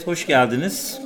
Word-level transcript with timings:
Evet 0.00 0.06
hoş 0.06 0.26
geldiniz. 0.26 1.00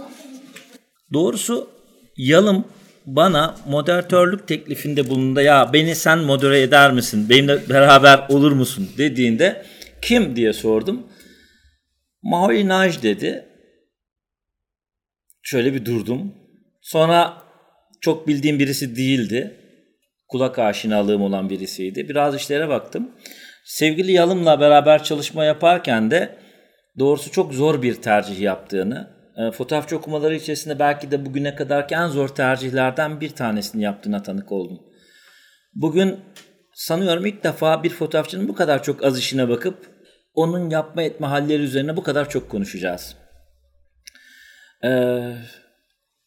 Doğrusu 1.13 1.71
Yalım 2.17 2.65
bana 3.07 3.57
moderatörlük 3.69 4.49
teklifinde 4.49 5.11
bulundu. 5.11 5.41
Ya 5.41 5.71
beni 5.73 5.95
sen 5.95 6.19
modere 6.19 6.61
eder 6.61 6.93
misin? 6.93 7.29
Benimle 7.29 7.69
beraber 7.69 8.27
olur 8.29 8.53
musun? 8.53 8.91
dediğinde 8.99 9.67
kim 10.03 10.37
diye 10.37 10.53
sordum. 10.53 11.07
Maui 12.23 12.69
Naj 12.69 13.03
dedi. 13.03 13.45
Şöyle 15.43 15.75
bir 15.75 15.85
durdum. 15.85 16.35
Sonra 16.82 17.43
çok 18.01 18.29
bildiğim 18.29 18.59
birisi 18.59 18.96
değildi. 18.96 19.54
Kulak 20.29 20.59
aşinalığım 20.59 21.23
olan 21.23 21.51
birisiydi. 21.51 22.09
Biraz 22.09 22.35
işlere 22.35 22.68
baktım. 22.68 23.11
Sevgili 23.65 24.13
Yalım'la 24.13 24.61
beraber 24.61 25.04
çalışma 25.04 25.45
yaparken 25.45 26.11
de 26.11 26.43
doğrusu 26.98 27.30
çok 27.30 27.54
zor 27.54 27.82
bir 27.82 28.03
tercih 28.03 28.40
yaptığını, 28.40 29.11
e, 29.36 29.50
fotoğrafçı 29.50 29.96
okumaları 29.96 30.34
içerisinde 30.34 30.79
belki 30.79 31.11
de 31.11 31.26
bugüne 31.26 31.54
kadarki 31.54 31.94
en 31.94 32.06
zor 32.06 32.28
tercihlerden 32.28 33.20
bir 33.20 33.30
tanesini 33.30 33.83
yaptığına 33.83 34.22
tanık 34.22 34.53
oldum. 34.53 34.80
Bugün 35.75 36.20
sanıyorum 36.75 37.27
ilk 37.27 37.44
defa 37.44 37.83
bir 37.83 37.91
fotoğrafçının 37.91 38.48
bu 38.48 38.55
kadar 38.55 38.83
çok 38.83 39.05
az 39.05 39.19
işine 39.19 39.48
bakıp 39.48 39.94
onun 40.34 40.70
yapma 40.70 41.03
etme 41.03 41.27
halleri 41.27 41.62
üzerine 41.62 41.97
bu 41.97 42.03
kadar 42.03 42.28
çok 42.28 42.50
konuşacağız. 42.50 43.17
Ee, 44.84 45.34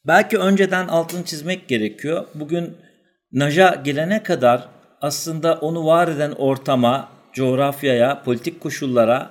belki 0.07 0.37
önceden 0.37 0.87
altını 0.87 1.25
çizmek 1.25 1.67
gerekiyor. 1.67 2.27
Bugün 2.35 2.77
Naja 3.31 3.81
gelene 3.83 4.23
kadar 4.23 4.69
aslında 5.01 5.55
onu 5.55 5.85
var 5.85 6.07
eden 6.07 6.31
ortama, 6.31 7.09
coğrafyaya, 7.33 8.23
politik 8.23 8.61
koşullara 8.61 9.29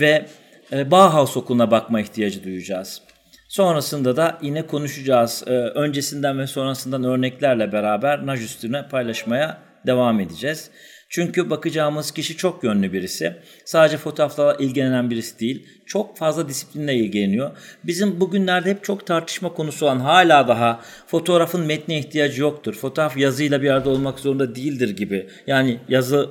ve 0.00 0.26
e, 0.72 0.90
Bauhaus 0.90 1.36
okuluna 1.36 1.70
bakma 1.70 2.00
ihtiyacı 2.00 2.44
duyacağız. 2.44 3.02
Sonrasında 3.48 4.16
da 4.16 4.38
yine 4.42 4.66
konuşacağız. 4.66 5.44
E, 5.46 5.50
öncesinden 5.50 6.38
ve 6.38 6.46
sonrasından 6.46 7.04
örneklerle 7.04 7.72
beraber 7.72 8.26
Naj 8.26 8.44
üstüne 8.44 8.88
paylaşmaya 8.88 9.58
devam 9.86 10.20
edeceğiz. 10.20 10.70
Çünkü 11.08 11.50
bakacağımız 11.50 12.10
kişi 12.10 12.36
çok 12.36 12.64
yönlü 12.64 12.92
birisi. 12.92 13.36
Sadece 13.64 13.96
fotoğrafla 13.96 14.56
ilgilenen 14.58 15.10
birisi 15.10 15.40
değil. 15.40 15.66
Çok 15.86 16.16
fazla 16.16 16.48
disiplinle 16.48 16.94
ilgileniyor. 16.94 17.50
Bizim 17.84 18.20
bugünlerde 18.20 18.70
hep 18.70 18.84
çok 18.84 19.06
tartışma 19.06 19.54
konusu 19.54 19.86
olan 19.86 20.00
hala 20.00 20.48
daha 20.48 20.80
fotoğrafın 21.06 21.66
metne 21.66 21.98
ihtiyacı 21.98 22.42
yoktur. 22.42 22.74
Fotoğraf 22.74 23.16
yazıyla 23.16 23.62
bir 23.62 23.70
arada 23.70 23.90
olmak 23.90 24.18
zorunda 24.18 24.54
değildir 24.54 24.96
gibi. 24.96 25.28
Yani 25.46 25.80
yazı 25.88 26.30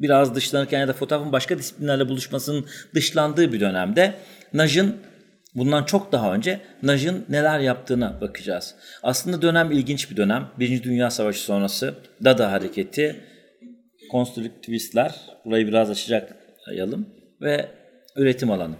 biraz 0.00 0.34
dışlanırken 0.34 0.80
ya 0.80 0.88
da 0.88 0.92
fotoğrafın 0.92 1.32
başka 1.32 1.58
disiplinlerle 1.58 2.08
buluşmasının 2.08 2.66
dışlandığı 2.94 3.52
bir 3.52 3.60
dönemde 3.60 4.14
Naj'ın 4.52 4.96
bundan 5.54 5.84
çok 5.84 6.12
daha 6.12 6.34
önce 6.34 6.60
Naj'ın 6.82 7.24
neler 7.28 7.58
yaptığına 7.58 8.20
bakacağız. 8.20 8.74
Aslında 9.02 9.42
dönem 9.42 9.72
ilginç 9.72 10.10
bir 10.10 10.16
dönem. 10.16 10.48
Birinci 10.58 10.84
Dünya 10.84 11.10
Savaşı 11.10 11.40
sonrası 11.40 11.94
Dada 12.24 12.52
hareketi, 12.52 13.20
konstruktivistler, 14.10 15.14
burayı 15.44 15.66
biraz 15.66 15.90
açacak 15.90 16.36
ve 17.40 17.68
üretim 18.16 18.50
alanı. 18.50 18.74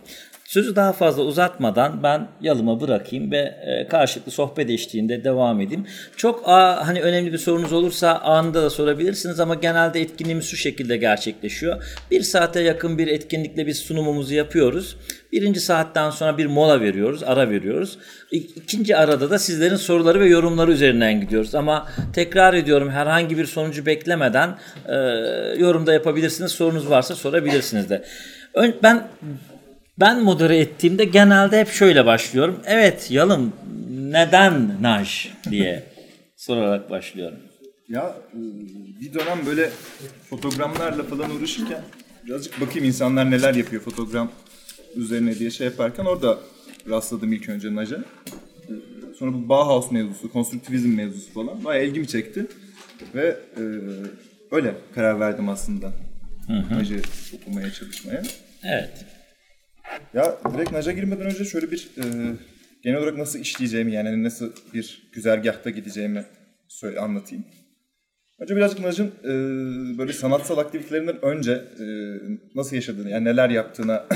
Sözü 0.44 0.76
daha 0.76 0.92
fazla 0.92 1.22
uzatmadan 1.22 2.02
ben 2.02 2.28
yalıma 2.40 2.80
bırakayım 2.80 3.30
ve 3.30 3.38
e, 3.38 3.88
karşılıklı 3.88 4.32
sohbet 4.32 4.70
eşliğinde 4.70 5.24
devam 5.24 5.60
edeyim. 5.60 5.86
Çok 6.16 6.46
hani 6.46 7.02
önemli 7.02 7.32
bir 7.32 7.38
sorunuz 7.38 7.72
olursa 7.72 8.18
anında 8.18 8.62
da 8.62 8.70
sorabilirsiniz 8.70 9.40
ama 9.40 9.54
genelde 9.54 10.00
etkinliğimiz 10.00 10.44
şu 10.44 10.56
şekilde 10.56 10.96
gerçekleşiyor. 10.96 11.84
Bir 12.10 12.22
saate 12.22 12.60
yakın 12.60 12.98
bir 12.98 13.06
etkinlikle 13.06 13.66
biz 13.66 13.78
sunumumuzu 13.78 14.34
yapıyoruz. 14.34 14.96
Birinci 15.32 15.60
saatten 15.60 16.10
sonra 16.10 16.38
bir 16.38 16.46
mola 16.46 16.80
veriyoruz, 16.80 17.22
ara 17.22 17.50
veriyoruz. 17.50 17.98
İkinci 18.30 18.96
arada 18.96 19.30
da 19.30 19.38
sizlerin 19.38 19.76
soruları 19.76 20.20
ve 20.20 20.28
yorumları 20.28 20.72
üzerinden 20.72 21.20
gidiyoruz. 21.20 21.54
Ama 21.54 21.88
tekrar 22.12 22.54
ediyorum 22.54 22.90
herhangi 22.90 23.38
bir 23.38 23.46
sonucu 23.46 23.86
beklemeden 23.86 24.58
e, 24.88 24.94
yorumda 25.58 25.92
yapabilirsiniz. 25.92 26.52
Sorunuz 26.52 26.90
varsa 26.90 27.14
sorabilirsiniz 27.14 27.90
de. 27.90 28.04
Ben 28.82 29.08
ben 30.00 30.22
modere 30.22 30.58
ettiğimde 30.58 31.04
genelde 31.04 31.60
hep 31.60 31.68
şöyle 31.68 32.06
başlıyorum. 32.06 32.60
Evet 32.66 33.10
Yalım 33.10 33.52
neden 33.90 34.82
Naj 34.82 35.28
diye 35.50 35.84
sorarak 36.36 36.90
başlıyorum. 36.90 37.38
Ya 37.88 38.16
bir 39.00 39.14
dönem 39.14 39.46
böyle 39.46 39.70
fotogramlarla 40.30 41.02
falan 41.02 41.30
uğraşırken 41.30 41.82
birazcık 42.26 42.60
bakayım 42.60 42.84
insanlar 42.88 43.30
neler 43.30 43.54
yapıyor 43.54 43.82
fotogram 43.82 44.30
üzerine 44.96 45.38
diye 45.38 45.50
şey 45.50 45.66
yaparken 45.66 46.04
orada 46.04 46.38
rastladım 46.88 47.32
ilk 47.32 47.48
önce 47.48 47.74
Naj'a. 47.74 48.04
Sonra 49.18 49.32
bu 49.32 49.48
Bauhaus 49.48 49.90
mevzusu, 49.90 50.32
konstruktivizm 50.32 50.88
mevzusu 50.88 51.32
falan 51.32 51.64
bayağı 51.64 51.86
ilgimi 51.86 52.08
çekti. 52.08 52.46
Ve 53.14 53.36
e, 53.56 53.62
öyle 54.50 54.74
karar 54.94 55.20
verdim 55.20 55.48
aslında. 55.48 55.92
Naj'ı 56.70 57.00
okumaya, 57.36 57.72
çalışmaya. 57.72 58.22
Evet. 58.64 59.06
Ya 60.14 60.38
direkt 60.54 60.72
Naj'a 60.72 60.92
girmeden 60.92 61.26
önce 61.26 61.44
şöyle 61.44 61.70
bir 61.70 61.90
e, 61.96 62.04
genel 62.82 62.98
olarak 62.98 63.16
nasıl 63.18 63.38
işleyeceğimi 63.38 63.92
yani 63.92 64.08
hani 64.08 64.22
nasıl 64.24 64.52
bir 64.74 65.10
güzergahta 65.12 65.70
gideceğimi 65.70 66.24
söyle, 66.68 67.00
anlatayım. 67.00 67.44
Önce 68.38 68.56
birazcık 68.56 68.80
Naj'ın 68.80 69.12
e, 69.24 69.28
böyle 69.98 70.12
sanatsal 70.12 70.58
aktivitelerinden 70.58 71.24
önce 71.24 71.52
e, 71.52 71.86
nasıl 72.54 72.76
yaşadığını 72.76 73.10
yani 73.10 73.24
neler 73.24 73.50
yaptığına 73.50 74.06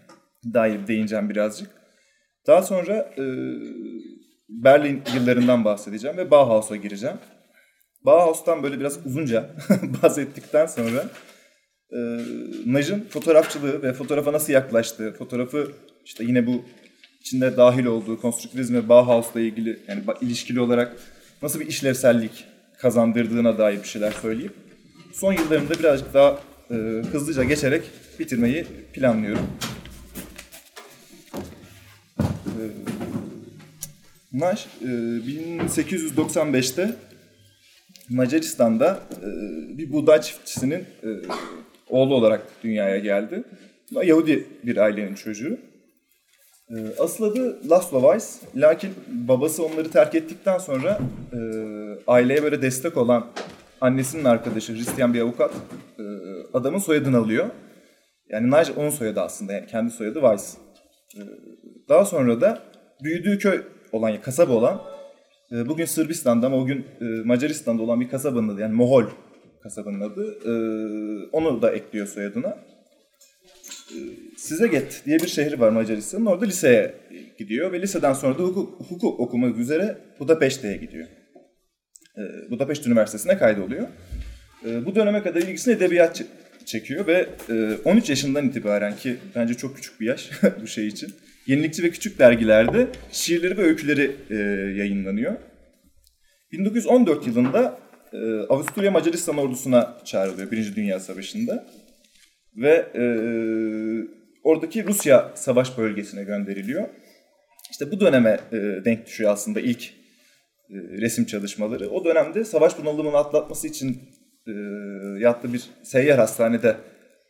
dair 0.54 0.86
değineceğim 0.86 1.30
birazcık. 1.30 1.70
Daha 2.46 2.62
sonra 2.62 2.94
e, 3.18 3.24
Berlin 4.48 5.02
yıllarından 5.14 5.64
bahsedeceğim 5.64 6.16
ve 6.16 6.30
Bauhaus'a 6.30 6.76
gireceğim. 6.76 7.16
Bauhaus'tan 8.04 8.62
böyle 8.62 8.80
biraz 8.80 9.06
uzunca 9.06 9.50
bahsettikten 10.02 10.66
sonra 10.66 11.04
e, 11.92 11.96
Naj'ın 12.66 13.06
fotoğrafçılığı 13.10 13.82
ve 13.82 13.92
fotoğrafa 13.92 14.32
nasıl 14.32 14.52
yaklaştığı, 14.52 15.12
fotoğrafı 15.12 15.72
işte 16.04 16.24
yine 16.24 16.46
bu 16.46 16.64
içinde 17.20 17.56
dahil 17.56 17.84
olduğu 17.84 18.20
konstruktivizm 18.20 18.74
ve 18.74 18.88
Bauhaus'la 18.88 19.40
ilgili 19.40 19.78
yani 19.88 20.02
ilişkili 20.20 20.60
olarak 20.60 20.96
nasıl 21.42 21.60
bir 21.60 21.66
işlevsellik 21.66 22.44
kazandırdığına 22.78 23.58
dair 23.58 23.82
bir 23.82 23.88
şeyler 23.88 24.12
söyleyip 24.12 24.52
son 25.12 25.32
yıllarında 25.32 25.78
birazcık 25.78 26.14
daha 26.14 26.40
e, 26.70 26.74
hızlıca 27.12 27.44
geçerek 27.44 27.82
bitirmeyi 28.18 28.66
planlıyorum. 28.92 29.46
E, 32.20 32.62
Naj 34.32 34.66
e, 34.82 34.86
1895'te 34.86 36.96
Macaristan'da 38.08 39.00
e, 39.22 39.28
bir 39.78 39.92
buğday 39.92 40.20
çiftçisinin 40.20 40.80
e, 40.80 41.08
oğlu 41.90 42.14
olarak 42.14 42.42
dünyaya 42.64 42.98
geldi. 42.98 43.44
Yahudi 43.90 44.46
bir 44.62 44.76
ailenin 44.76 45.14
çocuğu. 45.14 45.58
Ee, 46.70 46.74
asıl 46.98 47.24
adı 47.24 47.70
Laszlo 47.70 48.00
Weiss. 48.00 48.40
Lakin 48.56 48.90
babası 49.08 49.64
onları 49.64 49.90
terk 49.90 50.14
ettikten 50.14 50.58
sonra 50.58 50.98
e, 51.32 51.38
aileye 52.06 52.42
böyle 52.42 52.62
destek 52.62 52.96
olan 52.96 53.26
annesinin 53.80 54.24
arkadaşı 54.24 54.72
Hristiyan 54.74 55.14
bir 55.14 55.20
avukat 55.20 55.52
e, 55.98 56.04
adamın 56.54 56.78
soyadını 56.78 57.18
alıyor. 57.18 57.46
Yani 58.28 58.46
Nigel 58.46 58.74
onun 58.76 58.90
soyadı 58.90 59.20
aslında 59.20 59.52
yani 59.52 59.66
kendi 59.66 59.90
soyadı 59.90 60.20
Weiss. 60.20 60.56
E, 61.16 61.20
daha 61.88 62.04
sonra 62.04 62.40
da 62.40 62.62
büyüdüğü 63.02 63.38
köy 63.38 63.62
olan, 63.92 64.20
kasaba 64.20 64.52
olan 64.52 64.82
e, 65.52 65.68
bugün 65.68 65.84
Sırbistan'da 65.84 66.46
ama 66.46 66.56
o 66.56 66.66
gün 66.66 66.86
e, 67.00 67.04
Macaristan'da 67.04 67.82
olan 67.82 68.00
bir 68.00 68.08
kasabanın 68.08 68.48
adı 68.48 68.60
yani 68.60 68.74
Mohol 68.74 69.04
kasabanın 69.68 70.00
adı. 70.00 70.38
E, 70.44 70.52
onu 71.32 71.62
da 71.62 71.72
ekliyor 71.72 72.06
soyadına. 72.06 72.58
E, 73.90 73.98
Sizeget 74.36 75.02
diye 75.06 75.18
bir 75.18 75.26
şehri 75.26 75.60
var 75.60 75.70
Macaristan'ın. 75.70 76.26
Orada 76.26 76.44
liseye 76.44 76.94
gidiyor 77.38 77.72
ve 77.72 77.82
liseden 77.82 78.12
sonra 78.12 78.38
da 78.38 78.42
hukuk, 78.42 78.90
hukuk 78.90 79.20
okumak 79.20 79.58
üzere 79.58 79.98
Budapeşte'ye 80.20 80.76
gidiyor. 80.76 81.08
E, 82.16 82.50
Budapeşte 82.50 82.90
Üniversitesi'ne 82.90 83.38
kaydoluyor. 83.38 83.86
E, 84.66 84.86
bu 84.86 84.94
döneme 84.94 85.22
kadar 85.22 85.42
ilgisini 85.42 85.74
edebiyat 85.74 86.24
çekiyor 86.64 87.06
ve 87.06 87.26
e, 87.50 87.76
13 87.84 88.10
yaşından 88.10 88.48
itibaren 88.48 88.96
ki 88.96 89.16
bence 89.34 89.54
çok 89.54 89.76
küçük 89.76 90.00
bir 90.00 90.06
yaş 90.06 90.30
bu 90.62 90.66
şey 90.66 90.86
için. 90.86 91.14
Yenilikçi 91.46 91.82
ve 91.82 91.90
küçük 91.90 92.18
dergilerde 92.18 92.86
şiirleri 93.12 93.58
ve 93.58 93.62
öyküleri 93.62 94.16
e, 94.30 94.34
yayınlanıyor. 94.78 95.36
1914 96.52 97.26
yılında 97.26 97.87
e, 98.12 98.40
Avusturya 98.48 98.90
Macaristan 98.90 99.38
ordusuna 99.38 99.96
çağrılıyor 100.04 100.50
Birinci 100.50 100.76
Dünya 100.76 101.00
Savaşı'nda. 101.00 101.66
Ve 102.56 102.86
e, 102.94 103.02
oradaki 104.44 104.84
Rusya 104.84 105.32
savaş 105.34 105.78
bölgesine 105.78 106.24
gönderiliyor. 106.24 106.88
İşte 107.70 107.90
bu 107.92 108.00
döneme 108.00 108.40
e, 108.52 108.56
denk 108.84 109.06
düşüyor 109.06 109.32
aslında 109.32 109.60
ilk 109.60 109.84
e, 110.70 110.74
resim 110.74 111.24
çalışmaları. 111.24 111.90
O 111.90 112.04
dönemde 112.04 112.44
savaş 112.44 112.78
bunalımını 112.78 113.16
atlatması 113.16 113.68
için 113.68 113.98
e, 114.46 114.52
yattığı 115.18 115.52
bir 115.52 115.62
seyyar 115.82 116.18
hastanede 116.18 116.76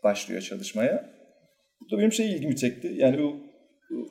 başlıyor 0.04 0.40
çalışmaya. 0.40 1.10
Bu 1.80 1.90
da 1.90 1.98
benim 1.98 2.12
şey 2.12 2.32
ilgimi 2.32 2.56
çekti. 2.56 2.92
Yani 2.96 3.18
bu 3.18 3.47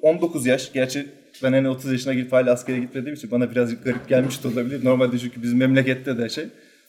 19 0.01 0.45
yaş. 0.45 0.73
Gerçi 0.73 1.07
ben 1.43 1.53
hani 1.53 1.69
30 1.69 1.91
yaşına 1.91 2.13
gelip 2.13 2.31
hala 2.31 2.51
askere 2.51 2.79
gitmediğim 2.79 3.15
için 3.15 3.31
bana 3.31 3.51
birazcık 3.51 3.83
garip 3.83 4.09
gelmiş 4.09 4.43
de 4.43 4.47
olabilir. 4.47 4.85
Normalde 4.85 5.19
çünkü 5.19 5.43
bizim 5.43 5.57
memlekette 5.57 6.17
de 6.17 6.29
şey. 6.29 6.45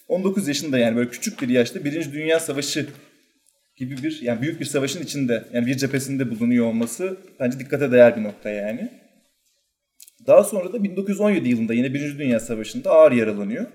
19 0.09 0.49
yaşında 0.49 0.79
yani 0.79 0.97
böyle 0.97 1.11
küçük 1.11 1.43
bir 1.43 1.49
yaşta 1.49 1.85
Birinci 1.85 2.13
Dünya 2.13 2.41
Savaşı 2.41 2.87
gibi 3.77 4.03
bir 4.03 4.23
yani 4.23 4.43
büyük 4.43 4.61
bir 4.61 4.65
savaşın 4.65 5.03
içinde 5.03 5.45
yani 5.53 5.67
bir 5.67 5.77
cephesinde 5.77 6.31
bulunuyor 6.31 6.67
olması 6.67 7.17
bence 7.41 7.59
dikkate 7.59 7.93
değer 7.93 8.17
bir 8.17 8.23
nokta 8.23 8.51
yani. 8.51 8.91
Daha 10.27 10.45
sonra 10.45 10.73
da 10.73 10.85
1917 10.85 11.49
yılında 11.49 11.75
yine 11.75 11.95
Birinci 11.95 12.19
Dünya 12.19 12.41
Savaşı'nda 12.41 12.91
ağır 12.91 13.13
yaralanıyor. 13.13 13.67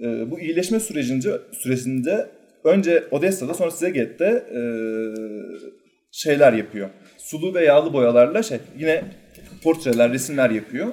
Ee, 0.00 0.30
bu 0.30 0.40
iyileşme 0.40 0.80
sürecince 0.80 1.30
süresinde 1.52 2.30
önce 2.64 3.04
Odessa'da 3.10 3.54
sonra 3.54 3.70
Szeget'te 3.70 4.24
e, 4.24 4.60
şeyler 6.12 6.52
yapıyor. 6.52 6.90
Sulu 7.22 7.54
ve 7.54 7.64
yağlı 7.64 7.92
boyalarla 7.92 8.42
şey 8.42 8.58
yine 8.78 9.04
portreler, 9.62 10.12
resimler 10.12 10.50
yapıyor. 10.50 10.86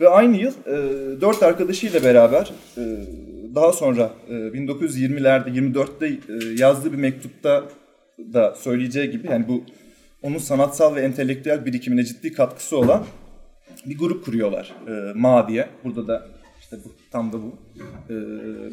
Ve 0.00 0.08
aynı 0.08 0.36
yıl 0.36 0.52
e, 0.66 1.20
dört 1.20 1.42
arkadaşıyla 1.42 2.02
beraber 2.04 2.52
e, 2.76 2.82
daha 3.54 3.72
sonra 3.72 4.10
e, 4.28 4.32
1920'lerde 4.32 5.48
24'te 5.48 6.06
e, 6.06 6.54
yazdığı 6.58 6.92
bir 6.92 6.98
mektupta 6.98 7.64
da 8.18 8.54
söyleyeceği 8.54 9.10
gibi 9.10 9.26
yani 9.30 9.48
bu 9.48 9.64
onun 10.22 10.38
sanatsal 10.38 10.94
ve 10.94 11.00
entelektüel 11.00 11.66
birikimine 11.66 12.04
ciddi 12.04 12.32
katkısı 12.32 12.76
olan 12.76 13.04
bir 13.86 13.98
grup 13.98 14.24
kuruyorlar. 14.24 14.74
E, 14.88 15.12
Ma 15.14 15.48
diye. 15.48 15.68
Burada 15.84 16.08
da 16.08 16.26
işte 16.60 16.76
bu, 16.84 16.92
tam 17.10 17.32
da 17.32 17.36
bu. 17.42 17.58
E, 18.10 18.14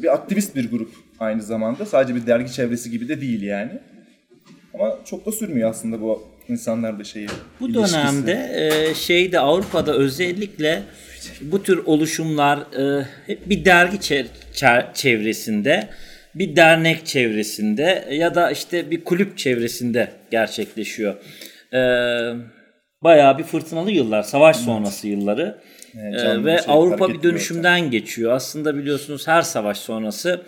bir 0.02 0.12
aktivist 0.12 0.56
bir 0.56 0.70
grup 0.70 0.90
aynı 1.20 1.42
zamanda. 1.42 1.86
Sadece 1.86 2.14
bir 2.14 2.26
dergi 2.26 2.52
çevresi 2.52 2.90
gibi 2.90 3.08
de 3.08 3.20
değil 3.20 3.42
yani. 3.42 3.80
Ama 4.74 4.98
çok 5.04 5.26
da 5.26 5.32
sürmüyor 5.32 5.70
aslında 5.70 6.00
bu 6.00 6.22
insanlarla 6.48 7.04
şeyi. 7.04 7.28
Bu 7.60 7.68
ilişkisi. 7.68 7.94
dönemde 7.94 8.50
e, 8.54 8.94
şeyde 8.94 9.40
Avrupa'da 9.40 9.92
özellikle 9.92 10.82
bu 11.40 11.62
tür 11.62 11.86
oluşumlar 11.86 12.58
e, 12.58 13.06
hep 13.26 13.50
bir 13.50 13.64
dergi 13.64 14.24
çevresinde, 14.94 15.88
bir 16.34 16.56
dernek 16.56 17.06
çevresinde 17.06 18.08
ya 18.10 18.34
da 18.34 18.50
işte 18.50 18.90
bir 18.90 19.04
kulüp 19.04 19.38
çevresinde 19.38 20.12
gerçekleşiyor. 20.30 21.14
E, 21.72 21.80
bayağı 23.02 23.38
bir 23.38 23.44
fırtınalı 23.44 23.90
yıllar, 23.90 24.22
savaş 24.22 24.56
evet. 24.56 24.66
sonrası 24.66 25.08
yılları. 25.08 25.58
Evet, 26.00 26.20
ee, 26.20 26.44
ve 26.44 26.58
şey, 26.58 26.74
Avrupa 26.74 27.08
bir 27.08 27.22
dönüşümden 27.22 27.78
ortam. 27.78 27.90
geçiyor. 27.90 28.32
Aslında 28.32 28.76
biliyorsunuz 28.76 29.28
her 29.28 29.42
savaş 29.42 29.78
sonrası 29.78 30.42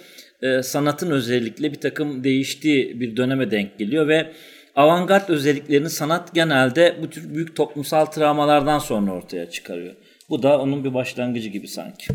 e, 0.45 0.63
sanatın 0.63 1.11
özellikle 1.11 1.73
bir 1.73 1.81
takım 1.81 2.25
değiştiği 2.25 3.01
bir 3.01 3.17
döneme 3.17 3.51
denk 3.51 3.79
geliyor 3.79 4.09
ve 4.09 4.33
avantgard 4.77 5.29
özelliklerini 5.29 5.91
sanat 5.91 6.35
genelde 6.35 6.97
bu 7.03 7.11
tür 7.11 7.35
büyük 7.35 7.57
toplumsal 7.57 8.07
travmalardan 8.07 8.79
sonra 8.79 9.13
ortaya 9.13 9.51
çıkarıyor. 9.51 9.95
Bu 10.29 10.43
da 10.43 10.61
onun 10.61 10.85
bir 10.85 10.95
başlangıcı 10.95 11.49
gibi 11.49 11.69
sanki. 11.69 12.07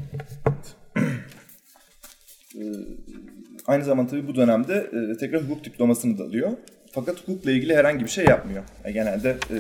Ee, 2.56 2.62
aynı 3.68 3.84
zamanda 3.84 4.12
tabii 4.12 4.28
bu 4.28 4.36
dönemde 4.36 4.74
e, 4.74 5.18
tekrar 5.18 5.44
hukuk 5.44 5.64
diplomasını 5.64 6.18
da 6.18 6.24
alıyor. 6.24 6.52
Fakat 6.92 7.18
hukukla 7.18 7.52
ilgili 7.52 7.76
herhangi 7.76 8.06
bir 8.06 8.10
şey 8.10 8.26
yapmıyor. 8.26 8.64
Yani 8.84 8.94
genelde 8.94 9.30
e, 9.30 9.56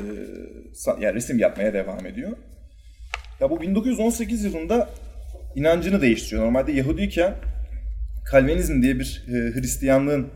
yani 0.99 1.15
resim 1.15 1.39
yapmaya 1.39 1.73
devam 1.73 2.05
ediyor. 2.05 2.31
Ya 3.39 3.49
bu 3.49 3.61
1918 3.61 4.43
yılında 4.43 4.89
inancını 5.55 6.01
değiştiriyor. 6.01 6.45
Normalde 6.45 6.71
Yahudiyken 6.71 7.33
Kalvinizm 8.25 8.81
diye 8.81 8.99
bir 8.99 9.23
e, 9.27 9.31
Hristiyanlığın 9.31 10.27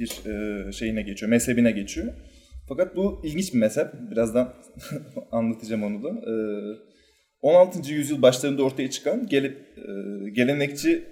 bir 0.00 0.10
e, 0.26 0.72
şeyine 0.72 1.02
geçiyor, 1.02 1.30
mezhebine 1.30 1.70
geçiyor. 1.70 2.12
Fakat 2.68 2.96
bu 2.96 3.22
ilginç 3.24 3.54
bir 3.54 3.58
mezhep. 3.58 3.86
Birazdan 4.10 4.54
anlatacağım 5.32 5.82
onu 5.82 6.02
da. 6.02 6.08
E, 6.08 6.32
16. 7.40 7.92
yüzyıl 7.92 8.22
başlarında 8.22 8.62
ortaya 8.62 8.90
çıkan 8.90 9.26
gele, 9.26 9.46
e, 9.46 10.30
gelenekçi 10.30 11.04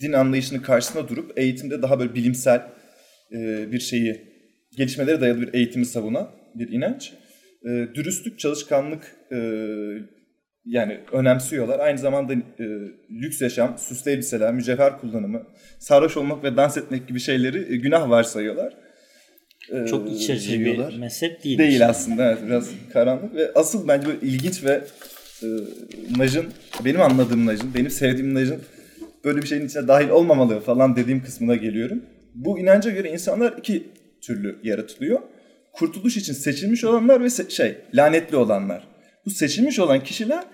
din 0.00 0.12
anlayışının 0.12 0.60
karşısına 0.62 1.08
durup 1.08 1.38
eğitimde 1.38 1.82
daha 1.82 1.98
böyle 1.98 2.14
bilimsel 2.14 2.62
e, 3.32 3.72
bir 3.72 3.80
şeyi, 3.80 4.22
gelişmelere 4.76 5.20
dayalı 5.20 5.40
bir 5.40 5.54
eğitimi 5.54 5.86
savunan 5.86 6.30
bir 6.54 6.72
inanç. 6.72 7.12
E, 7.64 7.68
dürüstlük, 7.94 8.38
çalışkanlık 8.38 9.16
e, 9.32 9.38
yani 10.68 11.00
önemsiyorlar. 11.12 11.78
Aynı 11.78 11.98
zamanda 11.98 12.32
e, 12.32 12.64
lüks 13.10 13.40
yaşam, 13.42 13.78
süslü 13.78 14.10
elbiseler, 14.10 14.54
mücevher 14.54 14.98
kullanımı, 15.00 15.42
sarhoş 15.78 16.16
olmak 16.16 16.44
ve 16.44 16.56
dans 16.56 16.76
etmek 16.76 17.08
gibi 17.08 17.20
şeyleri 17.20 17.72
e, 17.72 17.76
günah 17.76 18.10
varsayıyorlar. 18.10 18.76
E, 19.72 19.86
Çok 19.86 20.12
iç 20.12 20.30
açıcı 20.30 20.64
bir 20.64 20.98
mezhep 20.98 21.44
değil. 21.44 21.58
Değil 21.58 21.80
yani. 21.80 21.90
aslında 21.90 22.24
evet 22.32 22.38
biraz 22.46 22.70
karanlık 22.92 23.34
ve 23.34 23.50
asıl 23.54 23.88
bence 23.88 24.06
böyle 24.06 24.18
ilginç 24.22 24.64
ve 24.64 24.84
e, 25.42 25.46
Naj'ın, 26.16 26.46
benim 26.84 27.00
anladığım 27.00 27.46
Naj'ın, 27.46 27.74
benim 27.74 27.90
sevdiğim 27.90 28.34
Naj'ın 28.34 28.60
böyle 29.24 29.42
bir 29.42 29.46
şeyin 29.46 29.66
içine 29.66 29.88
dahil 29.88 30.08
olmamalı 30.08 30.60
falan 30.60 30.96
dediğim 30.96 31.22
kısmına 31.24 31.56
geliyorum. 31.56 32.02
Bu 32.34 32.58
inanca 32.58 32.90
göre 32.90 33.10
insanlar 33.10 33.54
iki 33.58 33.88
türlü 34.20 34.58
yaratılıyor. 34.62 35.20
Kurtuluş 35.72 36.16
için 36.16 36.32
seçilmiş 36.32 36.84
olanlar 36.84 37.20
ve 37.20 37.26
se- 37.26 37.50
şey 37.50 37.76
lanetli 37.94 38.36
olanlar. 38.36 38.97
Bu 39.26 39.30
seçilmiş 39.30 39.78
olan 39.78 40.04
kişiler 40.04 40.44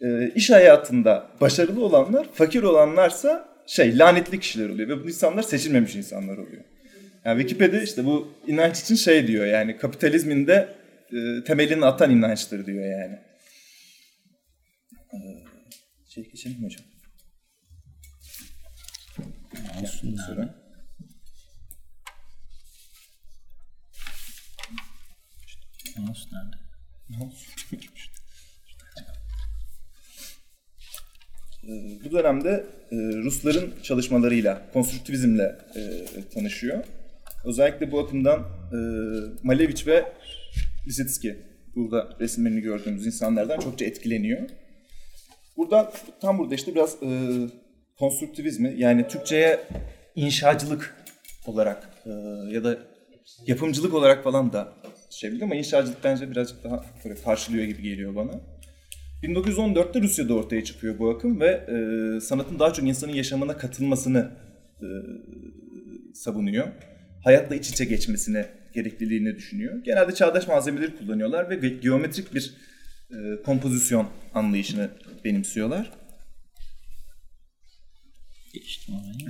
e, 0.00 0.30
iş 0.34 0.50
hayatında 0.50 1.30
başarılı 1.40 1.84
olanlar, 1.84 2.28
fakir 2.32 2.62
olanlarsa 2.62 3.48
şey 3.66 3.98
lanetli 3.98 4.40
kişiler 4.40 4.68
oluyor 4.68 4.88
ve 4.88 5.04
bu 5.04 5.08
insanlar 5.08 5.42
seçilmemiş 5.42 5.94
insanlar 5.94 6.38
oluyor. 6.38 6.64
Yani 7.24 7.40
Wikipedia 7.40 7.80
işte 7.80 8.04
bu 8.04 8.34
inanç 8.46 8.80
için 8.80 8.94
şey 8.94 9.26
diyor 9.26 9.46
yani 9.46 9.76
kapitalizmin 9.76 10.46
de 10.46 10.74
e, 11.12 11.44
temelini 11.44 11.84
atan 11.84 12.10
inançtır 12.10 12.66
diyor 12.66 12.84
yani. 12.84 13.18
Ee, 15.14 15.44
şey 16.08 16.30
geçelim 16.30 16.60
mi 16.60 16.64
hocam? 16.64 16.84
Olsun 19.82 20.16
yani. 20.28 20.48
Mouse 25.96 26.28
nerede? 26.32 26.63
Ee, 31.68 31.98
bu 32.04 32.12
dönemde 32.12 32.66
e, 32.92 32.96
Rusların 32.96 33.74
çalışmalarıyla, 33.82 34.70
konstruktivizmle 34.72 35.58
e, 35.76 36.04
tanışıyor. 36.34 36.84
Özellikle 37.44 37.92
bu 37.92 38.00
akımdan 38.00 38.38
e, 38.40 38.76
Malevich 39.42 39.86
ve 39.86 40.12
Lisitsky, 40.86 41.32
burada 41.76 42.16
resimlerini 42.20 42.60
gördüğümüz 42.60 43.06
insanlardan 43.06 43.60
çokça 43.60 43.84
etkileniyor. 43.84 44.40
Burada 45.56 45.92
tam 46.20 46.38
burada 46.38 46.54
işte 46.54 46.74
biraz 46.74 46.96
konstruktivizmi 47.98 48.74
yani 48.78 49.08
Türkçe'ye 49.08 49.60
inşacılık 50.14 50.96
olarak 51.46 51.90
ya 52.50 52.64
da 52.64 52.78
yapımcılık 53.46 53.94
olarak 53.94 54.24
falan 54.24 54.52
da 54.52 54.72
şey 55.14 55.42
ama 55.42 55.54
inşacılık 55.54 56.04
bence 56.04 56.30
birazcık 56.30 56.64
daha 56.64 56.84
böyle 57.04 57.14
karşılıyor 57.14 57.64
gibi 57.64 57.82
geliyor 57.82 58.14
bana. 58.14 58.40
1914'te 59.22 60.02
Rusya'da 60.02 60.34
ortaya 60.34 60.64
çıkıyor 60.64 60.98
bu 60.98 61.10
akım 61.10 61.40
ve 61.40 61.46
e, 61.46 62.20
sanatın 62.20 62.58
daha 62.58 62.72
çok 62.72 62.88
insanın 62.88 63.12
yaşamına 63.12 63.56
katılmasını 63.56 64.30
e, 64.80 64.86
savunuyor. 66.14 66.68
Hayatla 67.24 67.54
iç 67.54 67.70
içe 67.70 67.84
geçmesine 67.84 68.46
gerekliliğini 68.74 69.36
düşünüyor. 69.36 69.84
Genelde 69.84 70.14
çağdaş 70.14 70.48
malzemeleri 70.48 70.96
kullanıyorlar 70.96 71.50
ve 71.50 71.68
geometrik 71.68 72.34
bir 72.34 72.54
e, 73.10 73.42
kompozisyon 73.42 74.08
anlayışını 74.34 74.90
benimsiyorlar. 75.24 75.90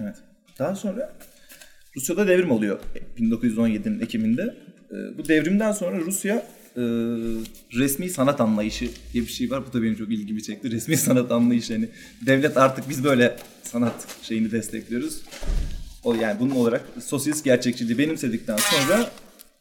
Evet. 0.01 0.17
Daha 0.59 0.75
sonra 0.75 1.13
Rusya'da 1.97 2.29
devrim 2.29 2.51
oluyor 2.51 2.81
1917'nin 3.19 4.01
Ekim'inde. 4.01 4.57
E, 4.95 5.19
bu 5.19 5.29
devrimden 5.29 5.73
sonra 5.73 6.01
Rusya 6.01 6.37
e, 6.77 6.83
resmi 7.79 8.11
sanat 8.11 8.41
anlayışı 8.41 8.89
diye 9.13 9.25
bir 9.25 9.29
şey 9.29 9.51
var. 9.51 9.63
Bu 9.67 9.73
da 9.73 9.83
benim 9.83 9.95
çok 9.95 10.13
ilgimi 10.13 10.43
çekti. 10.43 10.71
Resmi 10.71 10.97
sanat 10.97 11.33
anlayışı 11.33 11.73
yani 11.73 11.89
devlet 12.27 12.57
artık 12.57 12.89
biz 12.89 13.05
böyle 13.05 13.37
sanat 13.63 14.07
şeyini 14.23 14.53
destekliyoruz. 14.53 15.23
O 16.05 16.15
yani 16.15 16.41
bunun 16.41 16.55
olarak 16.55 16.85
sosyalist 17.01 17.45
gerçekçiliği 17.45 17.99
benimsedikten 17.99 18.57
sonra 18.57 19.11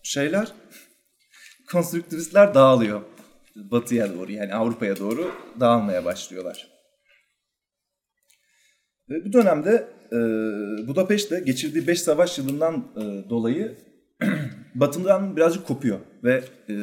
şeyler 0.03 0.47
konstruktivistler 1.71 2.53
dağılıyor. 2.53 3.01
Batıya 3.55 4.13
doğru 4.13 4.31
yani 4.31 4.53
Avrupa'ya 4.53 4.97
doğru 4.99 5.31
dağılmaya 5.59 6.05
başlıyorlar. 6.05 6.67
Ve 9.09 9.25
bu 9.25 9.33
dönemde 9.33 9.87
e, 10.11 10.17
Budapeşte 10.87 11.39
geçirdiği 11.39 11.87
5 11.87 12.01
savaş 12.01 12.37
yılından 12.37 12.87
e, 12.95 13.29
dolayı 13.29 13.77
Batı'dan 14.75 15.35
birazcık 15.35 15.67
kopuyor 15.67 15.99
ve 16.23 16.43
e, 16.69 16.73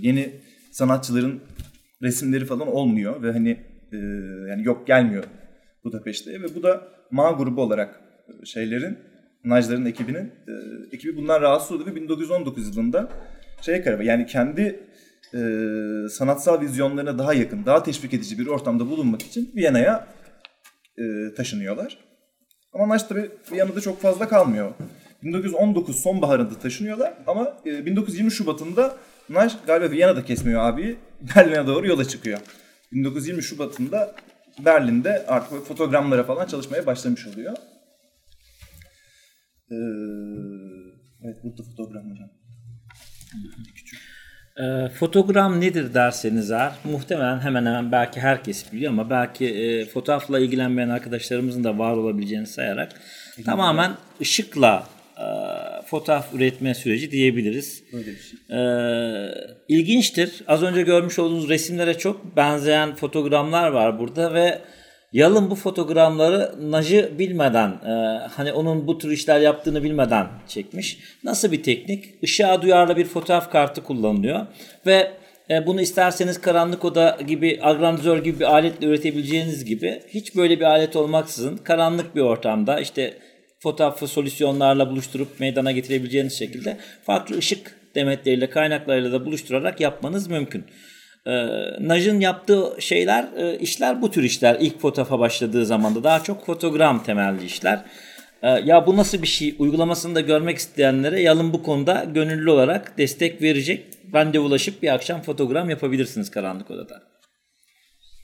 yeni 0.00 0.32
sanatçıların 0.70 1.40
resimleri 2.02 2.44
falan 2.44 2.68
olmuyor 2.68 3.22
ve 3.22 3.32
hani 3.32 3.50
e, 3.92 3.96
yani 4.50 4.64
yok 4.64 4.86
gelmiyor 4.86 5.24
Budapeşte'ye 5.84 6.42
ve 6.42 6.54
bu 6.54 6.62
da 6.62 6.88
Ma 7.10 7.30
grubu 7.30 7.62
olarak 7.62 8.00
şeylerin 8.44 8.98
Najdar'ın 9.44 9.86
ekibinin 9.86 10.32
e, 10.48 10.52
ekibi 10.92 11.16
bundan 11.16 11.40
rahatsız 11.42 11.72
oldu 11.72 11.86
ve 11.86 11.96
1919 11.96 12.76
yılında 12.76 13.08
şeye 13.60 13.82
karar 13.82 14.00
Yani 14.00 14.26
kendi 14.26 14.80
e, 15.34 15.38
sanatsal 16.10 16.60
vizyonlarına 16.60 17.18
daha 17.18 17.34
yakın, 17.34 17.66
daha 17.66 17.82
teşvik 17.82 18.14
edici 18.14 18.38
bir 18.38 18.46
ortamda 18.46 18.90
bulunmak 18.90 19.22
için 19.22 19.50
Viyana'ya 19.56 20.06
e, 20.98 21.34
taşınıyorlar. 21.34 21.98
Ama 22.72 22.88
Naş 22.88 23.02
tabii 23.02 23.30
Viyana'da 23.52 23.80
çok 23.80 24.00
fazla 24.00 24.28
kalmıyor. 24.28 24.72
1919 25.24 26.02
sonbaharında 26.02 26.58
taşınıyorlar 26.58 27.14
ama 27.26 27.56
e, 27.66 27.86
1920 27.86 28.30
Şubat'ında 28.30 28.96
Naş 29.28 29.52
galiba 29.66 29.90
Viyana'da 29.90 30.24
kesmiyor 30.24 30.62
abi. 30.62 30.96
Berlin'e 31.36 31.66
doğru 31.66 31.86
yola 31.86 32.04
çıkıyor. 32.04 32.40
1920 32.92 33.42
Şubat'ında 33.42 34.14
Berlin'de 34.64 35.26
artık 35.26 35.66
fotogramlara 35.66 36.24
falan 36.24 36.46
çalışmaya 36.46 36.86
başlamış 36.86 37.26
oluyor. 37.26 37.56
Ee, 39.70 39.74
evet 41.24 41.36
burada 41.44 41.62
fotogram 41.62 42.10
hocam. 42.10 42.28
Küçük. 43.74 44.00
E, 44.56 44.88
fotogram 44.88 45.60
nedir 45.60 45.94
derseniz 45.94 46.50
eğer 46.50 46.72
muhtemelen 46.84 47.40
hemen 47.40 47.66
hemen 47.66 47.92
belki 47.92 48.20
herkes 48.20 48.72
biliyor 48.72 48.92
ama 48.92 49.10
belki 49.10 49.46
e, 49.46 49.84
fotoğrafla 49.86 50.38
ilgilenmeyen 50.38 50.88
arkadaşlarımızın 50.88 51.64
da 51.64 51.78
var 51.78 51.92
olabileceğini 51.92 52.46
sayarak 52.46 52.92
Peki, 53.36 53.46
tamamen 53.46 53.92
ışıkla 54.20 54.86
e, 54.90 54.93
fotoğraf 55.86 56.34
üretme 56.34 56.74
süreci 56.74 57.10
diyebiliriz. 57.10 57.82
Öyle 57.92 58.06
bir 58.06 58.20
şey. 58.20 58.58
E, 58.58 58.64
ilginçtir. 59.68 60.42
Az 60.46 60.62
önce 60.62 60.82
görmüş 60.82 61.18
olduğunuz 61.18 61.48
resimlere 61.48 61.98
çok 61.98 62.36
benzeyen 62.36 62.94
fotogramlar 62.94 63.68
var 63.68 63.98
burada 63.98 64.34
ve 64.34 64.60
Yalın 65.14 65.50
bu 65.50 65.54
fotoğrafları 65.54 66.70
Naj'ı 66.70 67.12
bilmeden, 67.18 67.68
e, 67.68 68.28
hani 68.28 68.52
onun 68.52 68.86
bu 68.86 68.98
tür 68.98 69.10
işler 69.10 69.40
yaptığını 69.40 69.82
bilmeden 69.82 70.26
çekmiş. 70.48 70.98
Nasıl 71.24 71.52
bir 71.52 71.62
teknik? 71.62 72.04
Işığa 72.22 72.62
duyarlı 72.62 72.96
bir 72.96 73.04
fotoğraf 73.04 73.52
kartı 73.52 73.82
kullanılıyor 73.82 74.46
ve 74.86 75.10
e, 75.50 75.66
bunu 75.66 75.80
isterseniz 75.80 76.40
karanlık 76.40 76.84
oda 76.84 77.18
gibi, 77.26 77.58
agrandizör 77.62 78.18
gibi 78.24 78.40
bir 78.40 78.54
aletle 78.54 78.86
üretebileceğiniz 78.86 79.64
gibi 79.64 80.02
hiç 80.08 80.36
böyle 80.36 80.60
bir 80.60 80.64
alet 80.64 80.96
olmaksızın 80.96 81.56
karanlık 81.56 82.16
bir 82.16 82.20
ortamda 82.20 82.80
işte 82.80 83.14
fotoğrafı 83.64 84.08
solüsyonlarla 84.08 84.90
buluşturup 84.90 85.40
meydana 85.40 85.72
getirebileceğiniz 85.72 86.38
şekilde 86.38 86.76
farklı 87.04 87.38
ışık 87.38 87.76
demetleriyle, 87.94 88.50
kaynaklarıyla 88.50 89.12
da 89.12 89.26
buluşturarak 89.26 89.80
yapmanız 89.80 90.28
mümkün. 90.28 90.64
E, 91.26 91.32
Naj'ın 91.80 92.20
yaptığı 92.20 92.76
şeyler, 92.78 93.28
e, 93.36 93.58
işler 93.58 94.02
bu 94.02 94.10
tür 94.10 94.22
işler. 94.22 94.56
İlk 94.60 94.80
fotoğrafa 94.80 95.18
başladığı 95.18 95.66
zamanda 95.66 96.04
daha 96.04 96.22
çok 96.22 96.46
fotogram 96.46 97.04
temelli 97.04 97.44
işler. 97.44 97.84
E, 98.42 98.48
ya 98.48 98.86
bu 98.86 98.96
nasıl 98.96 99.22
bir 99.22 99.26
şey? 99.26 99.54
Uygulamasını 99.58 100.14
da 100.14 100.20
görmek 100.20 100.58
isteyenlere 100.58 101.22
Yalın 101.22 101.52
bu 101.52 101.62
konuda 101.62 102.06
gönüllü 102.14 102.50
olarak 102.50 102.98
destek 102.98 103.42
verecek. 103.42 103.86
Ben 104.12 104.32
de 104.32 104.38
ulaşıp 104.38 104.82
bir 104.82 104.94
akşam 104.94 105.22
fotogram 105.22 105.70
yapabilirsiniz 105.70 106.30
karanlık 106.30 106.70
odada. 106.70 107.02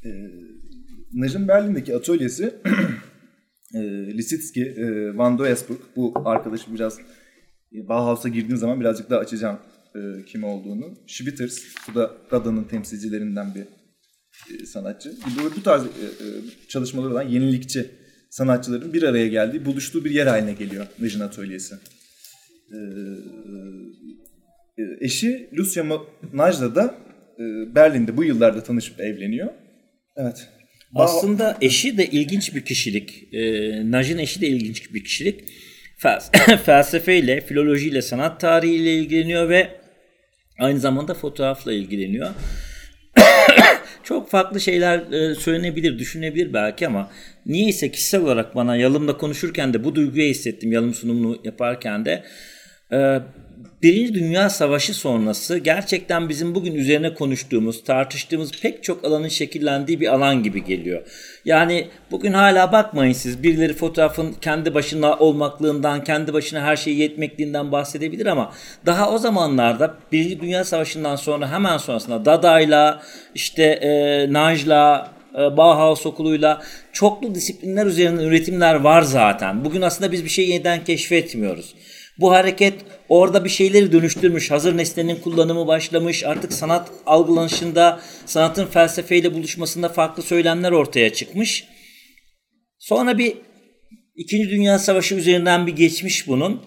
E, 0.04 0.08
Naj'ın 1.12 1.48
Berlin'deki 1.48 1.96
atölyesi 1.96 2.54
e, 3.74 3.80
Lisitsky, 4.18 4.66
e, 4.66 5.16
Van 5.16 5.38
Doesburg 5.38 5.78
bu 5.96 6.12
arkadaşı 6.24 6.74
biraz 6.74 6.98
e, 7.72 7.88
Bauhaus'a 7.88 8.28
girdiğim 8.28 8.56
zaman 8.56 8.80
birazcık 8.80 9.10
daha 9.10 9.20
açacağım 9.20 9.58
e, 9.94 10.24
kim 10.24 10.44
olduğunu. 10.44 10.98
Schwitters, 11.06 11.58
bu 11.88 11.94
da 11.94 12.10
Dada'nın 12.30 12.64
temsilcilerinden 12.64 13.54
bir 13.54 13.64
e, 14.54 14.66
sanatçı. 14.66 15.14
Bu, 15.38 15.56
bu 15.56 15.62
tarz 15.62 15.82
e, 15.82 15.86
e, 15.86 16.26
çalışmaları 16.68 17.12
olan 17.12 17.28
yenilikçi 17.28 17.90
sanatçıların 18.30 18.92
bir 18.92 19.02
araya 19.02 19.28
geldiği, 19.28 19.64
buluştuğu 19.64 20.04
bir 20.04 20.10
yer 20.10 20.26
haline 20.26 20.52
geliyor 20.52 20.86
Nejin 20.98 21.20
Atölyesi. 21.20 21.74
E, 22.72 22.76
e, 24.78 24.82
eşi 25.00 25.50
Lucia 25.58 25.84
Najda 26.32 26.74
da 26.74 26.94
e, 27.38 27.74
Berlin'de 27.74 28.16
bu 28.16 28.24
yıllarda 28.24 28.62
tanışıp 28.62 29.00
evleniyor. 29.00 29.48
Evet. 30.16 30.48
Aslında 30.94 31.58
eşi 31.60 31.98
de 31.98 32.06
ilginç 32.06 32.54
bir 32.54 32.64
kişilik. 32.64 33.34
E, 33.34 33.40
Naj'ın 33.90 34.18
eşi 34.18 34.40
de 34.40 34.46
ilginç 34.46 34.94
bir 34.94 35.04
kişilik. 35.04 35.40
Felsefeyle, 36.64 37.40
filolojiyle, 37.40 38.02
sanat 38.02 38.40
tarihiyle 38.40 38.94
ilgileniyor 38.94 39.48
ve 39.48 39.80
Aynı 40.60 40.80
zamanda 40.80 41.14
fotoğrafla 41.14 41.72
ilgileniyor. 41.72 42.28
Çok 44.02 44.30
farklı 44.30 44.60
şeyler 44.60 45.12
e, 45.12 45.34
söylenebilir, 45.34 45.98
düşünebilir 45.98 46.52
belki 46.52 46.86
ama 46.86 47.10
niyeyse 47.46 47.90
kişisel 47.90 48.20
olarak 48.20 48.54
bana 48.54 48.76
Yalım'la 48.76 49.16
konuşurken 49.16 49.74
de 49.74 49.84
bu 49.84 49.94
duyguyu 49.94 50.24
hissettim 50.24 50.72
Yalım 50.72 50.94
sunumunu 50.94 51.40
yaparken 51.44 52.04
de. 52.04 52.24
E, 52.92 53.20
Birinci 53.82 54.14
Dünya 54.14 54.50
Savaşı 54.50 54.94
sonrası 54.94 55.58
gerçekten 55.58 56.28
bizim 56.28 56.54
bugün 56.54 56.74
üzerine 56.74 57.14
konuştuğumuz, 57.14 57.84
tartıştığımız 57.84 58.52
pek 58.62 58.84
çok 58.84 59.04
alanın 59.04 59.28
şekillendiği 59.28 60.00
bir 60.00 60.14
alan 60.14 60.42
gibi 60.42 60.64
geliyor. 60.64 61.02
Yani 61.44 61.88
bugün 62.10 62.32
hala 62.32 62.72
bakmayın 62.72 63.12
siz 63.12 63.42
birileri 63.42 63.74
fotoğrafın 63.74 64.32
kendi 64.40 64.74
başına 64.74 65.18
olmaklığından, 65.18 66.04
kendi 66.04 66.32
başına 66.32 66.62
her 66.62 66.76
şeyi 66.76 66.98
yetmekliğinden 66.98 67.72
bahsedebilir 67.72 68.26
ama 68.26 68.52
daha 68.86 69.10
o 69.10 69.18
zamanlarda 69.18 69.94
Birinci 70.12 70.40
Dünya 70.40 70.64
Savaşı'ndan 70.64 71.16
sonra 71.16 71.52
hemen 71.52 71.78
sonrasında 71.78 72.24
Dada'yla, 72.24 73.02
işte 73.34 73.62
e, 73.62 74.32
Naj'la, 74.32 75.12
e, 75.34 75.56
Bauhaus 75.56 76.06
okuluyla 76.06 76.62
çoklu 76.92 77.34
disiplinler 77.34 77.86
üzerinden 77.86 78.24
üretimler 78.24 78.74
var 78.74 79.02
zaten. 79.02 79.64
Bugün 79.64 79.82
aslında 79.82 80.12
biz 80.12 80.24
bir 80.24 80.30
şey 80.30 80.48
yeniden 80.48 80.84
keşfetmiyoruz. 80.84 81.74
Bu 82.20 82.32
hareket 82.32 82.74
orada 83.08 83.44
bir 83.44 83.48
şeyleri 83.50 83.92
dönüştürmüş. 83.92 84.50
Hazır 84.50 84.76
nesnenin 84.76 85.16
kullanımı 85.16 85.66
başlamış. 85.66 86.24
Artık 86.24 86.52
sanat 86.52 86.90
algılanışında, 87.06 88.00
sanatın 88.26 88.66
felsefeyle 88.66 89.34
buluşmasında 89.34 89.88
farklı 89.88 90.22
söylemler 90.22 90.72
ortaya 90.72 91.12
çıkmış. 91.12 91.64
Sonra 92.78 93.18
bir 93.18 93.34
İkinci 94.16 94.50
Dünya 94.50 94.78
Savaşı 94.78 95.14
üzerinden 95.14 95.66
bir 95.66 95.76
geçmiş 95.76 96.28
bunun. 96.28 96.60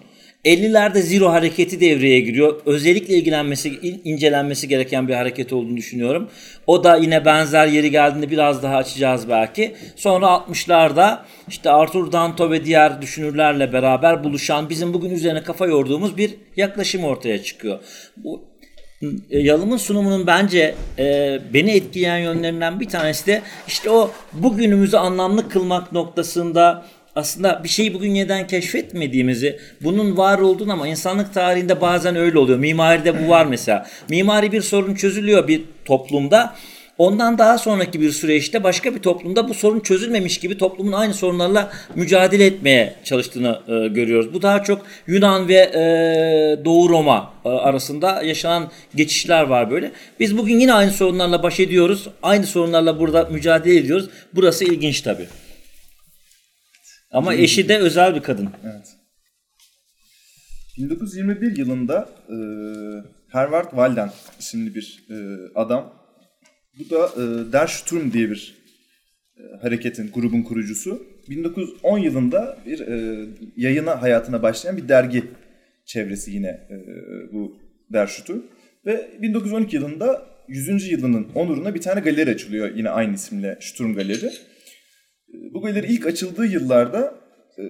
50'lerde 0.44 1.00
Zero 1.02 1.32
hareketi 1.32 1.80
devreye 1.80 2.20
giriyor. 2.20 2.60
Özellikle 2.66 3.14
ilgilenmesi, 3.14 3.68
incelenmesi 4.04 4.68
gereken 4.68 5.08
bir 5.08 5.14
hareket 5.14 5.52
olduğunu 5.52 5.76
düşünüyorum. 5.76 6.30
O 6.66 6.84
da 6.84 6.96
yine 6.96 7.24
benzer 7.24 7.66
yeri 7.66 7.90
geldiğinde 7.90 8.30
biraz 8.30 8.62
daha 8.62 8.76
açacağız 8.76 9.28
belki. 9.28 9.74
Sonra 9.96 10.26
60'larda 10.26 11.18
işte 11.48 11.70
Arthur 11.70 12.12
Danto 12.12 12.50
ve 12.50 12.64
diğer 12.64 13.02
düşünürlerle 13.02 13.72
beraber 13.72 14.24
buluşan 14.24 14.70
bizim 14.70 14.94
bugün 14.94 15.10
üzerine 15.10 15.42
kafa 15.42 15.66
yorduğumuz 15.66 16.16
bir 16.16 16.34
yaklaşım 16.56 17.04
ortaya 17.04 17.42
çıkıyor. 17.42 17.78
Bu 18.16 18.54
e, 19.30 19.38
Yalım'ın 19.38 19.76
sunumunun 19.76 20.26
bence 20.26 20.74
e, 20.98 21.38
beni 21.54 21.70
etkileyen 21.70 22.18
yönlerinden 22.18 22.80
bir 22.80 22.88
tanesi 22.88 23.26
de 23.26 23.42
işte 23.68 23.90
o 23.90 24.10
bugünümüzü 24.32 24.96
anlamlı 24.96 25.48
kılmak 25.48 25.92
noktasında 25.92 26.84
aslında 27.16 27.60
bir 27.64 27.68
şeyi 27.68 27.94
bugün 27.94 28.14
yeniden 28.14 28.46
keşfetmediğimizi, 28.46 29.58
bunun 29.80 30.16
var 30.16 30.38
olduğunu 30.38 30.72
ama 30.72 30.88
insanlık 30.88 31.34
tarihinde 31.34 31.80
bazen 31.80 32.16
öyle 32.16 32.38
oluyor. 32.38 32.58
Mimaride 32.58 33.24
bu 33.24 33.28
var 33.28 33.46
mesela. 33.46 33.86
Mimari 34.08 34.52
bir 34.52 34.60
sorun 34.60 34.94
çözülüyor 34.94 35.48
bir 35.48 35.62
toplumda. 35.84 36.54
Ondan 36.98 37.38
daha 37.38 37.58
sonraki 37.58 38.00
bir 38.00 38.10
süreçte 38.10 38.64
başka 38.64 38.94
bir 38.94 39.02
toplumda 39.02 39.48
bu 39.48 39.54
sorun 39.54 39.80
çözülmemiş 39.80 40.40
gibi 40.40 40.58
toplumun 40.58 40.92
aynı 40.92 41.14
sorunlarla 41.14 41.72
mücadele 41.94 42.46
etmeye 42.46 42.94
çalıştığını 43.04 43.60
e, 43.68 43.88
görüyoruz. 43.88 44.34
Bu 44.34 44.42
daha 44.42 44.62
çok 44.62 44.82
Yunan 45.06 45.48
ve 45.48 45.54
e, 45.54 46.64
Doğu 46.64 46.88
Roma 46.88 47.32
e, 47.44 47.48
arasında 47.48 48.22
yaşanan 48.22 48.70
geçişler 48.94 49.42
var 49.42 49.70
böyle. 49.70 49.90
Biz 50.20 50.38
bugün 50.38 50.60
yine 50.60 50.72
aynı 50.72 50.90
sorunlarla 50.90 51.42
baş 51.42 51.60
ediyoruz. 51.60 52.08
Aynı 52.22 52.46
sorunlarla 52.46 52.98
burada 52.98 53.28
mücadele 53.30 53.76
ediyoruz. 53.76 54.08
Burası 54.34 54.64
ilginç 54.64 55.00
tabii. 55.00 55.26
Ama 57.14 57.34
eşi 57.34 57.68
de 57.68 57.78
özel 57.78 58.14
bir 58.14 58.20
kadın. 58.20 58.48
Evet. 58.64 58.96
1921 60.78 61.56
yılında 61.56 62.08
e, 62.28 62.36
Herwart 63.28 63.70
Walden 63.70 64.10
isimli 64.38 64.74
bir 64.74 65.04
e, 65.10 65.16
adam. 65.54 65.92
Bu 66.78 66.90
da 66.90 67.06
e, 67.06 67.52
Der 67.52 67.66
Sturm 67.66 68.12
diye 68.12 68.30
bir 68.30 68.54
e, 69.36 69.42
hareketin, 69.62 70.10
grubun 70.14 70.42
kurucusu. 70.42 71.06
1910 71.28 71.98
yılında 71.98 72.58
bir 72.66 72.80
e, 72.80 73.26
yayına 73.56 74.02
hayatına 74.02 74.42
başlayan 74.42 74.76
bir 74.76 74.88
dergi 74.88 75.24
çevresi 75.84 76.30
yine 76.30 76.48
e, 76.48 76.76
bu 77.32 77.58
Der 77.92 78.06
Sturm. 78.06 78.40
Ve 78.86 79.10
1912 79.22 79.76
yılında 79.76 80.26
100. 80.48 80.90
yılının 80.90 81.28
onuruna 81.34 81.74
bir 81.74 81.80
tane 81.80 82.00
galeri 82.00 82.30
açılıyor 82.30 82.74
yine 82.74 82.90
aynı 82.90 83.14
isimle 83.14 83.58
Sturm 83.60 83.94
Galeri. 83.94 84.30
Bu 85.54 85.62
galeri 85.62 85.86
ilk 85.86 86.06
açıldığı 86.06 86.46
yıllarda 86.46 87.14
e, 87.58 87.62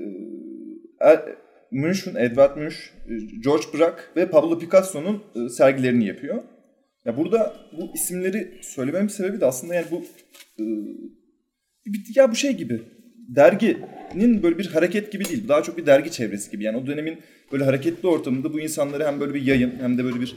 Münch'ün, 1.70 2.14
Edward 2.14 2.56
Munch, 2.56 2.74
e, 2.74 3.12
George 3.44 3.64
Braque 3.74 4.02
ve 4.16 4.30
Pablo 4.30 4.58
Picasso'nun 4.58 5.22
e, 5.34 5.48
sergilerini 5.48 6.06
yapıyor. 6.06 6.42
Ya 7.04 7.16
burada 7.16 7.56
bu 7.72 7.90
isimleri 7.94 8.60
söylememin 8.62 9.08
sebebi 9.08 9.40
de 9.40 9.46
aslında 9.46 9.74
yani 9.74 9.86
bu 9.90 10.04
ya 12.14 12.30
bu 12.30 12.34
şey 12.34 12.52
gibi 12.52 12.82
derginin 13.28 14.42
böyle 14.42 14.58
bir 14.58 14.66
hareket 14.66 15.12
gibi 15.12 15.24
değil. 15.24 15.48
Daha 15.48 15.62
çok 15.62 15.78
bir 15.78 15.86
dergi 15.86 16.10
çevresi 16.10 16.50
gibi. 16.50 16.64
Yani 16.64 16.76
o 16.76 16.86
dönemin 16.86 17.18
böyle 17.52 17.64
hareketli 17.64 18.08
ortamında 18.08 18.52
bu 18.52 18.60
insanları 18.60 19.06
hem 19.06 19.20
böyle 19.20 19.34
bir 19.34 19.42
yayın 19.42 19.72
hem 19.80 19.98
de 19.98 20.04
böyle 20.04 20.20
bir 20.20 20.36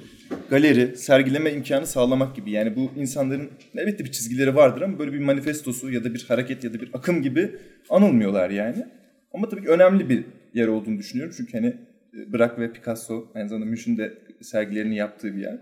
galeri, 0.49 0.97
sergileme 0.97 1.51
imkanı 1.53 1.87
sağlamak 1.87 2.35
gibi. 2.35 2.51
Yani 2.51 2.75
bu 2.75 2.91
insanların 2.95 3.49
elbette 3.75 4.05
bir 4.05 4.11
çizgileri 4.11 4.55
vardır 4.55 4.81
ama 4.81 4.99
böyle 4.99 5.13
bir 5.13 5.19
manifestosu 5.19 5.91
ya 5.91 6.03
da 6.03 6.13
bir 6.13 6.25
hareket 6.27 6.63
ya 6.63 6.73
da 6.73 6.81
bir 6.81 6.89
akım 6.93 7.21
gibi 7.21 7.51
anılmıyorlar 7.89 8.49
yani. 8.49 8.85
Ama 9.33 9.49
tabii 9.49 9.61
ki 9.61 9.67
önemli 9.67 10.09
bir 10.09 10.23
yer 10.53 10.67
olduğunu 10.67 10.97
düşünüyorum. 10.97 11.33
Çünkü 11.37 11.51
hani 11.51 11.67
e, 11.67 12.33
Braque 12.33 12.67
ve 12.67 12.73
Picasso 12.73 13.31
aynı 13.35 13.49
zamanda 13.49 13.69
Münch'ün 13.69 13.97
de 13.97 14.13
sergilerini 14.41 14.95
yaptığı 14.95 15.35
bir 15.35 15.41
yer. 15.41 15.57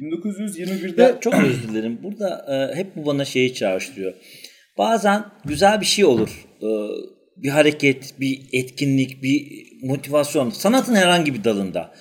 1921'de... 0.00 1.02
Ya, 1.02 1.20
çok 1.20 1.34
özür 1.34 1.68
dilerim. 1.68 1.98
Burada 2.02 2.46
e, 2.48 2.76
hep 2.76 2.96
bu 2.96 3.06
bana 3.06 3.24
şeyi 3.24 3.54
çağrıştırıyor. 3.54 4.14
Bazen 4.80 5.24
güzel 5.44 5.80
bir 5.80 5.86
şey 5.86 6.04
olur. 6.04 6.46
E, 6.62 6.68
bir 7.36 7.48
hareket, 7.48 8.20
bir 8.20 8.40
etkinlik, 8.52 9.22
bir 9.22 9.66
motivasyon. 9.82 10.50
Sanatın 10.50 10.94
herhangi 10.94 11.34
bir 11.34 11.44
dalında. 11.44 11.94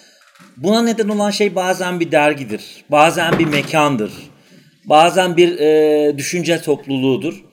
Buna 0.57 0.81
neden 0.81 1.09
olan 1.09 1.31
şey 1.31 1.55
bazen 1.55 2.00
bir 2.00 2.12
dergidir. 2.12 2.62
Bazen 2.91 3.39
bir 3.39 3.45
mekandır. 3.45 4.12
Bazen 4.86 5.38
bir 5.38 5.59
e, 5.59 6.17
düşünce 6.17 6.62
topluluğudur. 6.62 7.43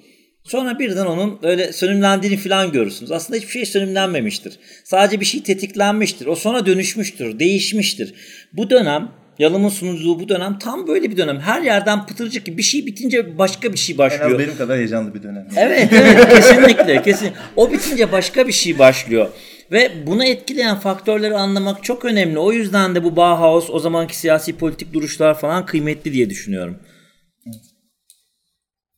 Sonra 0.45 0.79
birden 0.79 1.07
onun 1.07 1.39
öyle 1.43 1.73
sönümlendiğini 1.73 2.37
falan 2.37 2.73
görürsünüz. 2.73 3.13
Aslında 3.13 3.37
hiçbir 3.37 3.53
şey 3.53 3.67
sönümlenmemiştir. 3.67 4.59
Sadece 4.85 5.21
bir 5.21 5.27
şey 5.27 5.43
tetiklenmiştir. 5.43 6.27
O 6.27 6.37
sonra 6.37 6.67
dönüşmüştür, 6.67 7.39
değişmiştir. 7.39 8.15
Bu 8.53 8.71
dönem 8.71 9.13
Yalım'ın 9.39 9.69
sunduğu 9.69 10.21
bu 10.21 10.29
dönem 10.29 10.59
tam 10.59 10.87
böyle 10.87 11.11
bir 11.11 11.17
dönem. 11.17 11.41
Her 11.41 11.63
yerden 11.63 12.07
pıtırcık 12.07 12.47
gibi 12.47 12.59
bir 12.59 12.63
şey 12.63 12.87
bitince 12.87 13.39
başka 13.39 13.73
bir 13.73 13.79
şey 13.79 13.99
başlıyor. 13.99 14.31
En 14.31 14.35
az 14.35 14.39
benim 14.39 14.57
kadar 14.57 14.79
heyecanlı 14.79 15.15
bir 15.15 15.23
dönem. 15.23 15.49
Evet 15.57 15.89
evet 15.93 16.29
kesinlikle 16.29 17.03
kesin. 17.03 17.33
O 17.57 17.73
bitince 17.73 18.13
başka 18.13 18.47
bir 18.49 18.53
şey 18.53 18.79
başlıyor. 18.79 19.29
Ve 19.73 19.91
bunu 20.07 20.25
etkileyen 20.25 20.77
faktörleri 20.77 21.35
anlamak 21.35 21.85
çok 21.85 22.05
önemli. 22.05 22.39
O 22.39 22.53
yüzden 22.53 22.95
de 22.95 23.05
bu 23.05 23.17
Bauhaus, 23.17 23.71
o 23.71 23.79
zamanki 23.79 24.17
siyasi 24.17 24.57
politik 24.57 24.93
duruşlar 24.93 25.39
falan 25.39 25.67
kıymetli 25.67 26.13
diye 26.13 26.31
düşünüyorum. 26.31 26.79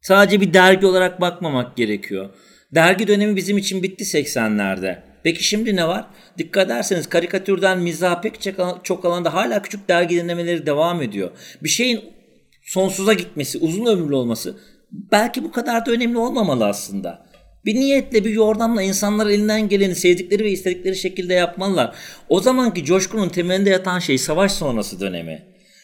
Sadece 0.00 0.40
bir 0.40 0.54
dergi 0.54 0.86
olarak 0.86 1.20
bakmamak 1.20 1.76
gerekiyor. 1.76 2.30
Dergi 2.74 3.08
dönemi 3.08 3.36
bizim 3.36 3.58
için 3.58 3.82
bitti 3.82 4.04
80'lerde. 4.04 5.07
Peki 5.28 5.44
şimdi 5.44 5.76
ne 5.76 5.88
var? 5.88 6.06
Dikkat 6.38 6.66
ederseniz 6.66 7.08
karikatürden 7.08 7.78
mizaha 7.78 8.20
pek 8.20 8.54
çok 8.84 9.04
alanda 9.04 9.34
hala 9.34 9.62
küçük 9.62 9.88
dergi 9.88 10.16
denemeleri 10.16 10.66
devam 10.66 11.02
ediyor. 11.02 11.30
Bir 11.62 11.68
şeyin 11.68 12.00
sonsuza 12.62 13.12
gitmesi, 13.12 13.58
uzun 13.58 13.86
ömürlü 13.86 14.14
olması 14.14 14.56
belki 14.92 15.44
bu 15.44 15.52
kadar 15.52 15.86
da 15.86 15.90
önemli 15.90 16.18
olmamalı 16.18 16.66
aslında. 16.66 17.26
Bir 17.64 17.74
niyetle, 17.74 18.24
bir 18.24 18.30
yordamla 18.30 18.82
insanlar 18.82 19.26
elinden 19.26 19.68
geleni 19.68 19.94
sevdikleri 19.94 20.44
ve 20.44 20.50
istedikleri 20.50 20.96
şekilde 20.96 21.34
yapmalılar. 21.34 21.94
O 22.28 22.40
zamanki 22.40 22.84
coşkunun 22.84 23.28
temelinde 23.28 23.70
yatan 23.70 23.98
şey 23.98 24.18
savaş 24.18 24.52
sonrası 24.52 25.00
dönemi. 25.00 25.42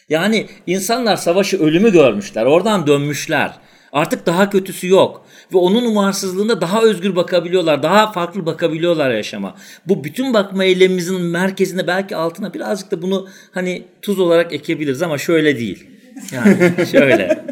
Yani 0.09 0.45
insanlar 0.67 1.17
savaşı 1.17 1.59
ölümü 1.59 1.91
görmüşler, 1.91 2.45
oradan 2.45 2.87
dönmüşler. 2.87 3.51
Artık 3.91 4.25
daha 4.25 4.49
kötüsü 4.49 4.87
yok. 4.87 5.24
Ve 5.53 5.57
onun 5.57 5.85
umarsızlığında 5.85 6.61
daha 6.61 6.83
özgür 6.83 7.15
bakabiliyorlar. 7.15 7.83
Daha 7.83 8.11
farklı 8.11 8.45
bakabiliyorlar 8.45 9.11
yaşama. 9.11 9.55
Bu 9.85 10.03
bütün 10.03 10.33
bakma 10.33 10.63
eylemimizin 10.63 11.21
merkezinde 11.21 11.87
belki 11.87 12.15
altına 12.15 12.53
birazcık 12.53 12.91
da 12.91 13.01
bunu 13.01 13.27
hani 13.51 13.83
tuz 14.01 14.19
olarak 14.19 14.53
ekebiliriz 14.53 15.01
ama 15.01 15.17
şöyle 15.17 15.59
değil. 15.59 15.87
Yani 16.31 16.73
şöyle. 16.91 17.45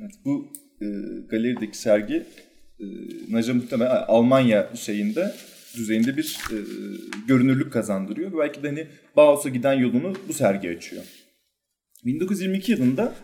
Evet, 0.00 0.12
bu 0.24 0.52
e, 0.82 0.86
galerideki 1.28 1.78
sergi 1.78 2.22
e, 2.80 2.84
Naca 3.30 3.54
muhtemelen 3.54 4.04
Almanya 4.08 4.70
şeyinde 4.74 5.34
düzeyinde 5.76 6.16
bir 6.16 6.38
e, 6.50 6.56
görünürlük 7.28 7.72
kazandırıyor. 7.72 8.38
Belki 8.38 8.62
de 8.62 8.68
hani 8.68 8.86
Bauhaus'a 9.16 9.48
giden 9.48 9.72
yolunu 9.72 10.14
bu 10.28 10.32
sergi 10.32 10.70
açıyor. 10.70 11.02
1922 12.04 12.72
yılında 12.72 13.14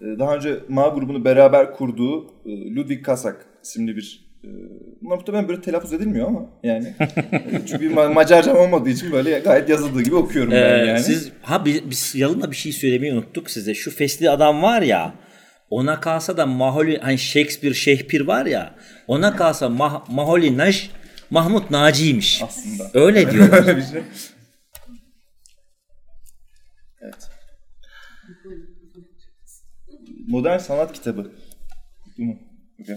daha 0.00 0.36
önce 0.36 0.58
Ma 0.68 0.88
grubunu 0.88 1.24
beraber 1.24 1.72
kurduğu 1.72 2.26
e, 2.46 2.74
Ludwig 2.74 3.04
Kasak 3.04 3.46
isimli 3.62 3.96
bir 3.96 4.26
e, 4.44 4.48
Bunlar 5.02 5.16
muhtemelen 5.16 5.48
böyle 5.48 5.60
telaffuz 5.60 5.92
edilmiyor 5.92 6.28
ama 6.28 6.50
yani. 6.62 6.94
Çünkü 7.66 7.90
ma- 7.90 8.12
Macarcam 8.12 8.56
olmadığı 8.56 8.90
için 8.90 9.12
böyle 9.12 9.38
gayet 9.38 9.68
yazıldığı 9.68 10.02
gibi 10.02 10.14
okuyorum 10.14 10.52
ee, 10.52 10.56
ben 10.56 10.84
yani. 10.84 11.00
Siz, 11.00 11.32
ha 11.42 11.64
biz, 11.64 11.90
biz 11.90 12.14
Yalın'la 12.14 12.50
bir 12.50 12.56
şey 12.56 12.72
söylemeyi 12.72 13.12
unuttuk 13.12 13.50
size. 13.50 13.74
Şu 13.74 13.90
fesli 13.90 14.30
adam 14.30 14.62
var 14.62 14.82
ya 14.82 15.14
ona 15.70 16.00
kalsa 16.00 16.36
da 16.36 16.46
Maholi 16.46 16.98
hani 16.98 17.18
Shakespeare 17.18 17.74
Şehpir 17.74 18.20
var 18.20 18.46
ya 18.46 18.74
ona 19.06 19.36
kalsa 19.36 19.68
Mah, 19.68 20.08
Maholi 20.08 20.58
Naş 20.58 20.90
Mahmut 21.30 21.70
Naci'ymiş. 21.70 22.42
Aslında. 22.42 22.90
Öyle 22.94 23.30
diyorlar. 23.30 23.58
Öyle 23.66 23.76
bir 23.76 23.82
şey. 23.82 24.02
Evet. 27.00 27.30
Modern 30.26 30.58
Sanat 30.58 30.92
Kitabı. 30.92 31.32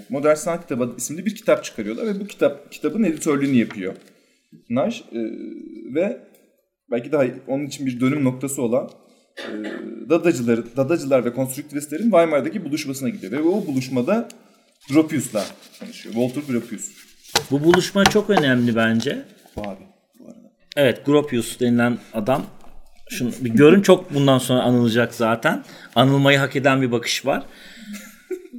Modern 0.09 0.35
Sanat 0.35 0.61
Kitabı 0.61 0.93
isimli 0.97 1.25
bir 1.25 1.35
kitap 1.35 1.63
çıkarıyorlar 1.63 2.05
ve 2.05 2.19
bu 2.19 2.27
kitap 2.27 2.71
kitabın 2.71 3.03
editörlüğünü 3.03 3.57
yapıyor. 3.57 3.95
Naj 4.69 5.01
e, 5.01 5.19
ve 5.95 6.21
belki 6.91 7.11
daha 7.11 7.25
onun 7.47 7.65
için 7.65 7.85
bir 7.85 7.99
dönüm 7.99 8.23
noktası 8.23 8.61
olan 8.61 8.89
e, 9.37 9.53
dadacılar, 10.09 10.75
dadacılar 10.77 11.25
ve 11.25 11.33
konstrüktivistlerin 11.33 12.03
Weimar'daki 12.03 12.65
buluşmasına 12.65 13.09
gidiyor. 13.09 13.31
Ve 13.31 13.41
o 13.41 13.67
buluşmada 13.67 14.29
Gropius'la 14.89 15.45
tanışıyor. 15.79 16.15
Walter 16.15 16.53
Gropius. 16.53 16.91
Bu 17.51 17.63
buluşma 17.63 18.05
çok 18.05 18.29
önemli 18.29 18.75
bence. 18.75 19.25
Bu 19.55 19.61
abi 19.61 19.83
bu 20.19 20.25
arada. 20.25 20.51
Evet 20.75 21.05
Gropius 21.05 21.59
denilen 21.59 21.97
adam 22.13 22.45
şunu 23.09 23.31
bir 23.41 23.49
görün 23.49 23.81
çok 23.81 24.13
bundan 24.13 24.37
sonra 24.37 24.61
anılacak 24.61 25.15
zaten. 25.15 25.63
Anılmayı 25.95 26.37
hak 26.37 26.55
eden 26.55 26.81
bir 26.81 26.91
bakış 26.91 27.25
var. 27.25 27.43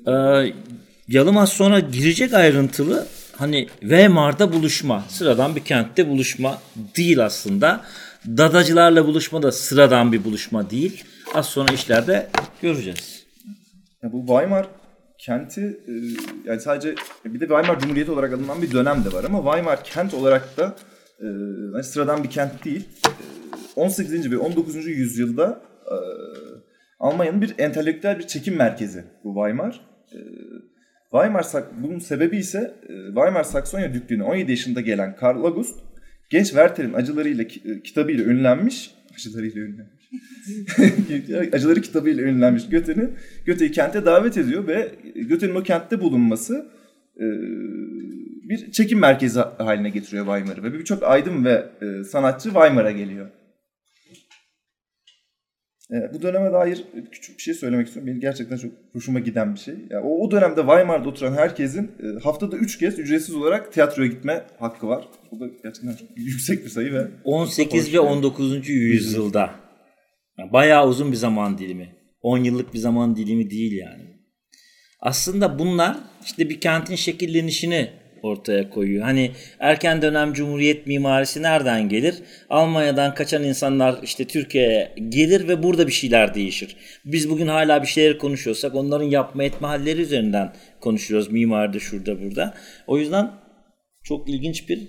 Ee, 0.06 0.52
Yalımaz 1.10 1.48
sonra 1.48 1.80
girecek 1.80 2.34
ayrıntılı 2.34 3.06
hani 3.36 3.68
Weimar'da 3.80 4.52
buluşma. 4.52 5.04
Sıradan 5.08 5.56
bir 5.56 5.64
kentte 5.64 6.08
buluşma 6.08 6.58
değil 6.96 7.24
aslında. 7.24 7.84
Dadacılarla 8.26 9.06
buluşma 9.06 9.42
da 9.42 9.52
sıradan 9.52 10.12
bir 10.12 10.24
buluşma 10.24 10.70
değil. 10.70 11.04
Az 11.34 11.46
sonra 11.46 11.72
işlerde 11.72 12.28
göreceğiz. 12.62 13.24
Ya 14.02 14.12
bu 14.12 14.26
Weimar 14.26 14.66
kenti 15.18 15.60
e, 15.60 15.92
yani 16.44 16.60
sadece 16.60 16.94
bir 17.24 17.40
de 17.40 17.46
Weimar 17.46 17.80
Cumhuriyeti 17.80 18.10
olarak 18.10 18.32
alınan 18.32 18.62
bir 18.62 18.72
dönem 18.72 19.04
de 19.04 19.12
var 19.12 19.24
ama 19.24 19.42
Weimar 19.42 19.84
kent 19.84 20.14
olarak 20.14 20.56
da 20.56 20.76
e, 21.20 21.26
hani 21.72 21.84
sıradan 21.84 22.24
bir 22.24 22.30
kent 22.30 22.64
değil. 22.64 22.84
18. 23.80 24.30
ve 24.30 24.38
19. 24.38 24.86
yüzyılda 24.86 25.62
e, 25.86 25.96
Almanya'nın 26.98 27.42
bir 27.42 27.54
entelektüel 27.58 28.18
bir 28.18 28.26
çekim 28.26 28.56
merkezi 28.56 29.04
bu 29.24 29.34
Weimar. 29.34 29.80
E, 30.12 30.18
Weimar 31.10 31.46
bunun 31.82 31.98
sebebi 31.98 32.36
ise 32.36 32.74
e, 32.88 33.06
Weimar 33.06 33.44
Saksonya 33.44 33.94
Düklüğü'ne 33.94 34.22
17 34.22 34.50
yaşında 34.50 34.80
gelen 34.80 35.16
Karl 35.16 35.44
August 35.44 35.80
genç 36.30 36.46
Werther'in 36.46 36.92
acılarıyla 36.92 37.44
e, 37.44 37.82
kitabıyla 37.82 38.24
ünlenmiş 38.24 38.94
acılarıyla 39.14 39.62
ünlenmiş. 39.62 40.00
Acıları 41.54 41.80
kitabıyla 41.80 42.24
ünlenmiş 42.24 42.68
Göte'ni 42.68 43.08
Göte'yi 43.44 43.72
kente 43.72 44.04
davet 44.04 44.36
ediyor 44.36 44.66
ve 44.66 44.88
Göte'nin 45.14 45.54
o 45.54 45.62
kentte 45.62 46.00
bulunması 46.00 46.66
e, 47.16 47.26
bir 48.48 48.72
çekim 48.72 48.98
merkezi 48.98 49.40
haline 49.40 49.90
getiriyor 49.90 50.24
Weimar'ı 50.24 50.62
ve 50.62 50.78
birçok 50.78 51.02
aydın 51.02 51.44
ve 51.44 51.66
e, 51.82 52.04
sanatçı 52.04 52.48
Weimar'a 52.48 52.90
geliyor. 52.90 53.26
E, 55.92 56.14
bu 56.14 56.22
döneme 56.22 56.52
dair 56.52 56.84
küçük 57.12 57.38
bir 57.38 57.42
şey 57.42 57.54
söylemek 57.54 57.86
istiyorum. 57.86 58.06
Benim 58.06 58.20
gerçekten 58.20 58.56
çok 58.56 58.72
hoşuma 58.92 59.18
giden 59.18 59.54
bir 59.54 59.60
şey. 59.60 59.74
Yani 59.90 60.06
o, 60.06 60.26
o 60.26 60.30
dönemde 60.30 60.60
Weimar'da 60.60 61.08
oturan 61.08 61.32
herkesin 61.32 61.84
e, 61.84 62.22
haftada 62.22 62.56
3 62.56 62.78
kez 62.78 62.98
ücretsiz 62.98 63.34
olarak 63.34 63.72
tiyatroya 63.72 64.08
gitme 64.08 64.46
hakkı 64.58 64.88
var. 64.88 65.08
Bu 65.30 65.40
da 65.40 65.46
gerçekten 65.62 65.92
çok 65.92 66.08
yüksek 66.16 66.64
bir 66.64 66.70
sayı 66.70 66.92
ve 66.92 67.06
18 67.24 67.94
ve 67.94 68.00
19. 68.00 68.68
yüzyılda. 68.68 69.50
Yani 70.38 70.52
bayağı 70.52 70.88
uzun 70.88 71.12
bir 71.12 71.16
zaman 71.16 71.58
dilimi. 71.58 71.96
10 72.22 72.38
yıllık 72.38 72.74
bir 72.74 72.78
zaman 72.78 73.16
dilimi 73.16 73.50
değil 73.50 73.72
yani. 73.72 74.02
Aslında 75.00 75.58
bunlar 75.58 75.96
işte 76.24 76.48
bir 76.48 76.60
kentin 76.60 76.94
şekillenişini 76.94 77.90
ortaya 78.22 78.70
koyuyor. 78.70 79.04
Hani 79.04 79.30
erken 79.58 80.02
dönem 80.02 80.32
cumhuriyet 80.32 80.86
mimarisi 80.86 81.42
nereden 81.42 81.88
gelir? 81.88 82.14
Almanya'dan 82.50 83.14
kaçan 83.14 83.42
insanlar 83.42 83.98
işte 84.02 84.24
Türkiye'ye 84.24 84.94
gelir 85.08 85.48
ve 85.48 85.62
burada 85.62 85.86
bir 85.86 85.92
şeyler 85.92 86.34
değişir. 86.34 86.76
Biz 87.04 87.30
bugün 87.30 87.46
hala 87.46 87.82
bir 87.82 87.86
şeyleri 87.86 88.18
konuşuyorsak 88.18 88.74
onların 88.74 89.04
yapma 89.04 89.44
etme 89.44 89.68
halleri 89.68 90.00
üzerinden 90.00 90.52
konuşuyoruz 90.80 91.32
mimaride 91.32 91.78
şurada 91.78 92.22
burada. 92.22 92.54
O 92.86 92.98
yüzden 92.98 93.30
çok 94.02 94.28
ilginç 94.28 94.68
bir 94.68 94.88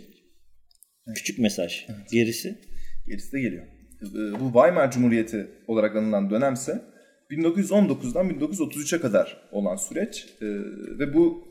küçük 1.15 1.39
mesaj. 1.39 1.85
Evet. 1.89 2.11
Gerisi? 2.11 2.59
Gerisi 3.07 3.31
de 3.31 3.41
geliyor. 3.41 3.65
Ee, 4.01 4.39
bu 4.39 4.45
Weimar 4.53 4.91
Cumhuriyeti 4.91 5.47
olarak 5.67 5.95
anılan 5.95 6.29
dönemse 6.29 6.81
1919'dan 7.31 8.29
1933'e 8.29 8.99
kadar 8.99 9.49
olan 9.51 9.75
süreç 9.75 10.25
ee, 10.41 10.45
ve 10.99 11.13
bu 11.13 11.50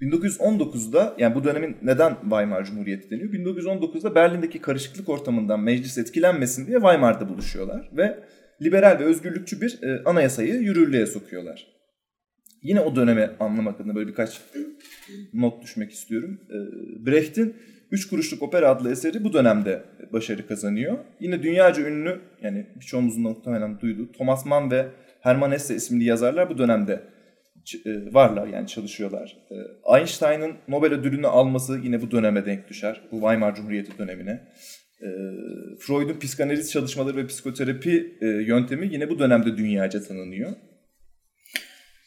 1919'da 0.00 1.14
yani 1.18 1.34
bu 1.34 1.44
dönemin 1.44 1.76
neden 1.82 2.16
Weimar 2.20 2.64
Cumhuriyeti 2.64 3.10
deniyor? 3.10 3.32
1919'da 3.32 4.14
Berlin'deki 4.14 4.60
karışıklık 4.60 5.08
ortamından 5.08 5.60
meclis 5.60 5.98
etkilenmesin 5.98 6.66
diye 6.66 6.76
Weimar'da 6.76 7.28
buluşuyorlar 7.28 7.90
ve 7.96 8.18
liberal 8.62 8.98
ve 9.00 9.04
özgürlükçü 9.04 9.60
bir 9.60 9.82
e, 9.82 10.02
anayasayı 10.04 10.54
yürürlüğe 10.54 11.06
sokuyorlar. 11.06 11.66
Yine 12.62 12.80
o 12.80 12.96
dönemi 12.96 13.30
anlamak 13.40 13.80
adına 13.80 13.94
böyle 13.94 14.08
birkaç 14.08 14.40
not 15.32 15.62
düşmek 15.62 15.92
istiyorum. 15.92 16.40
E, 16.50 16.56
Brecht'in 17.06 17.56
Üç 17.90 18.08
Kuruşluk 18.08 18.42
Opera 18.42 18.70
adlı 18.70 18.90
eseri 18.90 19.24
bu 19.24 19.32
dönemde 19.32 19.82
başarı 20.12 20.46
kazanıyor. 20.46 20.98
Yine 21.20 21.42
dünyaca 21.42 21.82
ünlü 21.82 22.20
yani 22.42 22.66
birçoğumuzun 22.80 23.22
muhtemelen 23.22 23.80
duyduğu 23.80 24.12
Thomas 24.12 24.46
Mann 24.46 24.70
ve 24.70 24.86
Hermann 25.20 25.52
Hesse 25.52 25.74
isimli 25.74 26.04
yazarlar 26.04 26.50
bu 26.50 26.58
dönemde 26.58 27.02
varlar 28.12 28.46
yani 28.46 28.66
çalışıyorlar. 28.66 29.36
E, 29.50 29.54
Einstein'ın 29.98 30.52
Nobel 30.68 30.92
ödülünü 30.92 31.26
alması 31.26 31.80
yine 31.82 32.02
bu 32.02 32.10
döneme 32.10 32.46
denk 32.46 32.68
düşer. 32.68 33.00
Bu 33.12 33.16
Weimar 33.20 33.54
Cumhuriyeti 33.54 33.98
dönemine. 33.98 34.30
E, 35.00 35.08
Freud'un 35.80 36.18
psikanaliz 36.18 36.72
çalışmaları 36.72 37.16
ve 37.16 37.26
psikoterapi 37.26 38.18
yöntemi 38.22 38.92
yine 38.92 39.10
bu 39.10 39.18
dönemde 39.18 39.56
dünyaca 39.56 40.02
tanınıyor. 40.02 40.52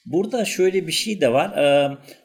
Burada 0.06 0.46
şöyle 0.46 0.88
bir 0.88 0.92
şey 0.92 1.22
de 1.22 1.34
var. 1.34 1.54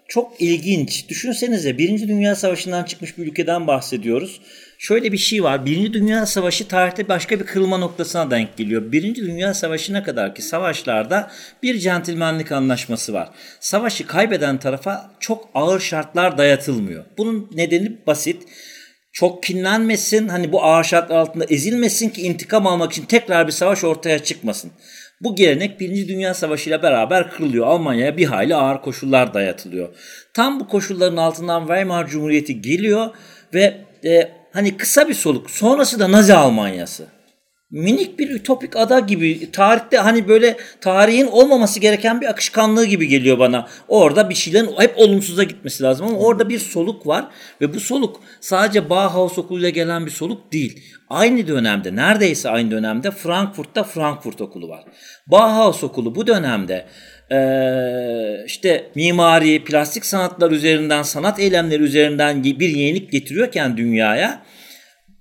Çok 0.09 0.41
ilginç. 0.41 1.09
Düşünsenize 1.09 1.79
Birinci 1.79 2.09
Dünya 2.09 2.35
Savaşı'ndan 2.35 2.85
çıkmış 2.85 3.19
bir 3.19 3.27
ülkeden 3.27 3.67
bahsediyoruz. 3.67 4.41
Şöyle 4.83 5.13
bir 5.13 5.19
şey 5.19 5.43
var. 5.43 5.67
Birinci 5.67 5.93
Dünya 5.93 6.27
Savaşı 6.27 6.69
tarihte 6.69 7.09
başka 7.09 7.41
bir 7.41 7.47
kırılma 7.47 7.79
noktasına 7.79 8.31
denk 8.31 8.57
geliyor. 8.57 8.93
Birinci 8.93 9.23
Dünya 9.23 9.55
Savaşı'na 9.55 10.03
kadar 10.03 10.35
ki 10.35 10.43
savaşlarda 10.43 11.31
bir 11.63 11.79
centilmenlik 11.79 12.53
anlaşması 12.53 13.13
var. 13.13 13.31
Savaşı 13.61 14.07
kaybeden 14.07 14.59
tarafa 14.59 15.11
çok 15.21 15.49
ağır 15.55 15.81
şartlar 15.81 16.39
dayatılmıyor. 16.39 17.05
Bunun 17.19 17.51
nedeni 17.55 18.07
basit 18.07 18.43
çok 19.13 19.43
kinlenmesin, 19.43 20.29
hani 20.29 20.53
bu 20.53 20.65
ağır 20.65 20.85
şartlar 20.85 21.17
altında 21.17 21.45
ezilmesin 21.45 22.09
ki 22.09 22.23
intikam 22.23 22.67
almak 22.67 22.93
için 22.93 23.05
tekrar 23.05 23.47
bir 23.47 23.53
savaş 23.53 23.85
ortaya 23.85 24.19
çıkmasın. 24.19 24.71
Bu 25.21 25.37
gelenek 25.37 25.81
Birinci 25.81 26.09
Dünya 26.09 26.35
Savaşı 26.35 26.71
ile 26.71 26.83
beraber 26.83 27.31
kırılıyor. 27.31 27.67
Almanya'ya 27.67 28.17
bir 28.17 28.27
hayli 28.27 28.55
ağır 28.55 28.83
koşullar 28.83 29.35
dayatılıyor. 29.35 29.89
Tam 30.35 30.61
bu 30.61 30.69
koşulların 30.69 31.17
altından 31.17 31.67
Weimar 31.67 32.07
Cumhuriyeti 32.07 32.61
geliyor 32.61 33.11
ve 33.55 33.85
e, 34.05 34.42
hani 34.53 34.77
kısa 34.77 35.09
bir 35.09 35.15
soluk. 35.15 35.51
Sonrası 35.51 35.99
da 36.01 36.13
Nazi 36.13 36.35
Almanyası 36.35 37.07
minik 37.73 38.19
bir 38.19 38.31
ütopik 38.31 38.77
ada 38.77 39.01
gibi 39.01 39.51
tarihte 39.53 39.99
hani 39.99 40.29
böyle 40.29 40.57
tarihin 40.81 41.27
olmaması 41.27 41.81
gereken 41.81 42.21
bir 42.21 42.27
akışkanlığı 42.27 42.87
gibi 42.87 43.09
geliyor 43.09 43.39
bana. 43.39 43.69
Orada 43.89 44.31
bir 44.31 44.35
şeylerin 44.35 44.71
hep 44.79 44.99
olumsuza 44.99 45.43
gitmesi 45.43 45.83
lazım 45.83 46.07
ama 46.07 46.19
orada 46.19 46.49
bir 46.49 46.59
soluk 46.59 47.07
var 47.07 47.25
ve 47.61 47.75
bu 47.75 47.81
soluk 47.81 48.21
sadece 48.41 48.91
Bauhaus 48.91 49.39
okuluyla 49.39 49.69
gelen 49.69 50.07
bir 50.07 50.11
soluk 50.11 50.53
değil. 50.53 50.83
Aynı 51.09 51.47
dönemde 51.47 51.97
neredeyse 51.97 52.51
aynı 52.51 52.71
dönemde 52.71 53.11
Frankfurt'ta 53.11 53.85
Frankfurt 53.85 54.41
okulu 54.41 54.69
var. 54.69 54.85
Bauhaus 55.27 55.85
okulu 55.85 56.15
bu 56.15 56.27
dönemde 56.27 56.87
işte 58.47 58.91
mimari, 58.95 59.65
plastik 59.65 60.05
sanatlar 60.05 60.51
üzerinden, 60.51 61.03
sanat 61.03 61.41
eylemleri 61.41 61.83
üzerinden 61.83 62.45
bir 62.45 62.69
yenilik 62.69 63.13
getiriyorken 63.13 63.77
dünyaya 63.77 64.43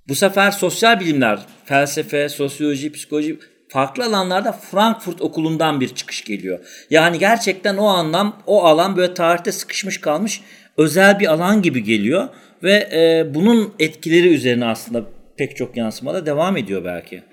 bu 0.07 0.15
sefer 0.15 0.51
sosyal 0.51 0.99
bilimler, 0.99 1.39
felsefe, 1.65 2.29
sosyoloji, 2.29 2.91
psikoloji 2.91 3.39
farklı 3.69 4.05
alanlarda 4.05 4.51
Frankfurt 4.51 5.21
okulundan 5.21 5.81
bir 5.81 5.95
çıkış 5.95 6.23
geliyor. 6.23 6.85
Yani 6.89 7.19
gerçekten 7.19 7.77
o 7.77 7.85
anlam, 7.85 8.43
o 8.47 8.63
alan 8.63 8.97
böyle 8.97 9.13
tarihte 9.13 9.51
sıkışmış 9.51 10.01
kalmış 10.01 10.41
özel 10.77 11.19
bir 11.19 11.27
alan 11.27 11.61
gibi 11.61 11.83
geliyor 11.83 12.29
ve 12.63 12.89
e, 12.93 13.33
bunun 13.33 13.73
etkileri 13.79 14.33
üzerine 14.33 14.65
aslında 14.65 15.05
pek 15.37 15.57
çok 15.57 15.77
yansımada 15.77 16.25
devam 16.25 16.57
ediyor 16.57 16.85
belki. 16.85 17.23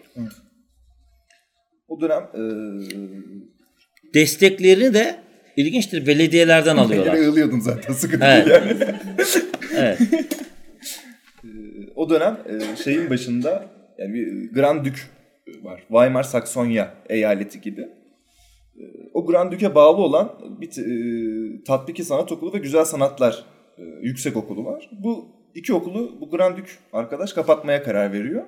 O 1.88 2.00
dönem 2.00 2.22
e... 2.22 2.42
desteklerini 4.14 4.94
de 4.94 5.16
ilginçtir 5.56 6.06
belediyelerden 6.06 6.76
alıyorlar. 6.76 7.14
Yığılıyordun 7.14 7.60
zaten 7.60 7.92
sıkıntı 7.92 8.24
evet. 8.24 8.48
yani. 8.48 8.76
evet 9.76 9.98
o 11.98 12.10
dönem 12.10 12.38
e, 12.46 12.76
şeyin 12.76 13.10
başında 13.10 13.66
yani 13.98 14.14
bir 14.14 14.52
Grand 14.52 14.84
Dük 14.84 15.10
var. 15.62 15.80
Weimar 15.80 16.22
Saksonya 16.22 16.94
eyaleti 17.08 17.60
gibi. 17.60 17.80
E, 18.76 18.84
o 19.14 19.26
Grand 19.26 19.52
Dük'e 19.52 19.74
bağlı 19.74 19.96
olan 19.96 20.34
bir 20.60 20.68
e, 20.68 21.64
tatbiki 21.64 22.04
sanat 22.04 22.32
okulu 22.32 22.52
ve 22.52 22.58
güzel 22.58 22.84
sanatlar 22.84 23.44
e, 23.78 23.82
yüksek 24.02 24.36
okulu 24.36 24.64
var. 24.64 24.90
Bu 24.92 25.28
iki 25.54 25.74
okulu 25.74 26.20
bu 26.20 26.30
Grand 26.30 26.56
Dük 26.56 26.78
arkadaş 26.92 27.32
kapatmaya 27.32 27.82
karar 27.82 28.12
veriyor. 28.12 28.44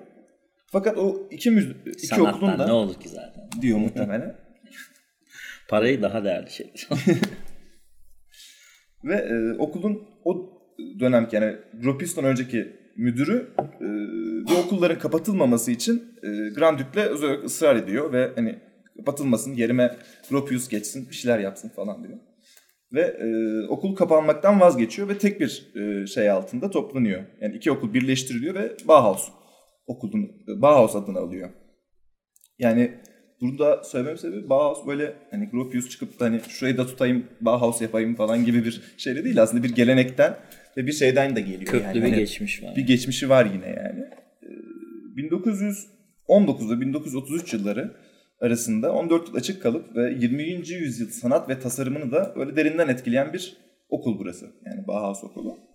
Fakat 0.66 0.98
o 0.98 1.28
iki, 1.30 1.50
müz 1.50 1.70
iki 1.86 2.06
Sanattan 2.06 2.34
okulun 2.34 2.58
da 2.58 2.66
ne 2.66 2.72
olur 2.72 2.94
ki 2.94 3.08
zaten. 3.08 3.48
Diyor 3.62 3.78
muhtemelen. 3.78 4.36
Parayı 5.70 6.02
daha 6.02 6.24
değerli 6.24 6.50
şey. 6.50 6.72
ve 9.04 9.14
e, 9.14 9.58
okulun 9.58 10.08
o 10.24 10.50
dönemki 11.00 11.36
yani 11.36 11.56
Gropis'ten 11.82 12.24
önceki 12.24 12.76
müdürü 12.96 13.50
e, 13.80 13.86
bu 14.50 14.54
okulların 14.66 14.98
kapatılmaması 14.98 15.70
için 15.70 16.14
e, 16.22 16.28
Grand 16.28 16.78
Duke'le 16.78 17.04
özellikle 17.04 17.44
ısrar 17.44 17.76
ediyor 17.76 18.12
ve 18.12 18.30
hani 18.34 18.58
kapatılmasın 18.96 19.54
yerime 19.54 19.96
Gropius 20.30 20.68
geçsin 20.68 21.08
bir 21.10 21.14
şeyler 21.14 21.38
yapsın 21.38 21.68
falan 21.68 22.04
diyor. 22.04 22.18
Ve 22.92 23.00
e, 23.00 23.60
okul 23.66 23.96
kapanmaktan 23.96 24.60
vazgeçiyor 24.60 25.08
ve 25.08 25.18
tek 25.18 25.40
bir 25.40 25.72
e, 25.74 26.06
şey 26.06 26.30
altında 26.30 26.70
toplanıyor. 26.70 27.24
Yani 27.40 27.56
iki 27.56 27.70
okul 27.70 27.94
birleştiriliyor 27.94 28.54
ve 28.54 28.76
Bauhaus 28.88 29.28
okulun 29.86 30.30
Bauhaus 30.46 30.96
adını 30.96 31.18
alıyor. 31.18 31.50
Yani 32.58 33.00
burada 33.40 33.84
söylemem 33.84 34.18
sebebi 34.18 34.48
Bauhaus 34.48 34.86
böyle 34.86 35.14
hani 35.30 35.48
Gropius 35.48 35.88
çıkıp 35.88 36.20
da 36.20 36.24
hani 36.24 36.40
şurayı 36.48 36.76
da 36.76 36.86
tutayım 36.86 37.24
Bauhaus 37.40 37.82
yapayım 37.82 38.14
falan 38.14 38.44
gibi 38.44 38.64
bir 38.64 38.82
şeyle 38.96 39.24
değil 39.24 39.42
aslında 39.42 39.62
bir 39.62 39.74
gelenekten 39.74 40.36
ve 40.76 40.86
bir 40.86 40.92
şeyden 40.92 41.36
de 41.36 41.40
geliyor. 41.40 41.64
Köklü 41.64 41.86
yani. 41.86 41.94
bir 41.94 42.00
hani 42.00 42.14
geçmiş 42.14 42.62
var. 42.62 42.76
Bir 42.76 42.86
geçmişi 42.86 43.28
var 43.28 43.46
yine 43.54 43.66
yani. 43.66 44.04
1919 45.16 46.70
ve 46.70 46.80
1933 46.80 47.52
yılları 47.52 47.94
arasında 48.40 48.92
14 48.92 49.28
yıl 49.28 49.34
açık 49.34 49.62
kalıp 49.62 49.96
ve 49.96 50.16
20. 50.20 50.42
yüzyıl 50.42 51.08
sanat 51.08 51.48
ve 51.48 51.60
tasarımını 51.60 52.12
da 52.12 52.34
öyle 52.36 52.56
derinden 52.56 52.88
etkileyen 52.88 53.32
bir 53.32 53.56
okul 53.88 54.18
burası. 54.18 54.46
Yani 54.66 54.86
Bauhaus 54.86 55.24
okulu. 55.24 55.69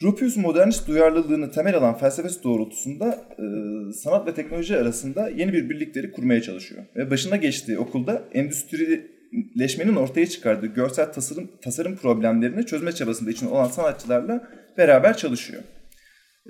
Gropius 0.00 0.36
modernist 0.36 0.88
duyarlılığını 0.88 1.50
temel 1.50 1.76
alan 1.76 1.98
felsefesi 1.98 2.42
doğrultusunda 2.42 3.28
e, 3.38 3.44
sanat 3.92 4.26
ve 4.26 4.34
teknoloji 4.34 4.76
arasında 4.76 5.28
yeni 5.28 5.52
bir 5.52 5.70
birlikleri 5.70 6.12
kurmaya 6.12 6.42
çalışıyor. 6.42 6.84
Ve 6.96 7.10
başına 7.10 7.36
geçtiği 7.36 7.78
okulda 7.78 8.22
endüstri 8.32 9.10
leşmenin 9.58 9.96
ortaya 9.96 10.26
çıkardığı 10.26 10.66
görsel 10.66 11.12
tasarım 11.12 11.50
tasarım 11.62 11.96
problemlerini 11.96 12.66
çözme 12.66 12.92
çabasında 12.92 13.30
için 13.30 13.46
olan 13.46 13.68
sanatçılarla 13.68 14.48
beraber 14.78 15.16
çalışıyor. 15.16 15.62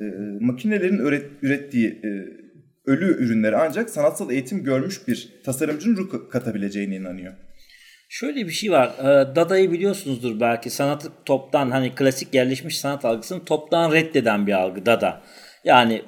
E, 0.01 0.05
makinelerin 0.41 0.99
üret, 0.99 1.31
ürettiği 1.43 1.89
e, 1.89 2.09
ölü 2.87 3.25
ürünleri 3.25 3.57
ancak 3.57 3.91
sanatsal 3.91 4.31
eğitim 4.31 4.65
görmüş 4.65 5.09
bir 5.09 5.33
tasarımcının 5.45 5.97
ruh 5.97 6.31
katabileceğine 6.31 6.97
inanıyor. 6.97 7.33
Şöyle 8.09 8.47
bir 8.47 8.53
şey 8.53 8.73
var. 8.73 8.91
Ee, 8.99 9.37
Dada'yı 9.37 9.73
biliyorsunuzdur 9.73 10.41
belki. 10.41 10.71
Sanatı 10.71 11.09
toptan 11.25 11.71
hani 11.71 11.95
klasik 11.95 12.35
yerleşmiş 12.35 12.79
sanat 12.79 13.05
algısını 13.05 13.45
toptan 13.45 13.93
reddeden 13.93 14.47
bir 14.47 14.53
algı 14.53 14.87
Dada. 14.87 15.23
Yani 15.65 16.03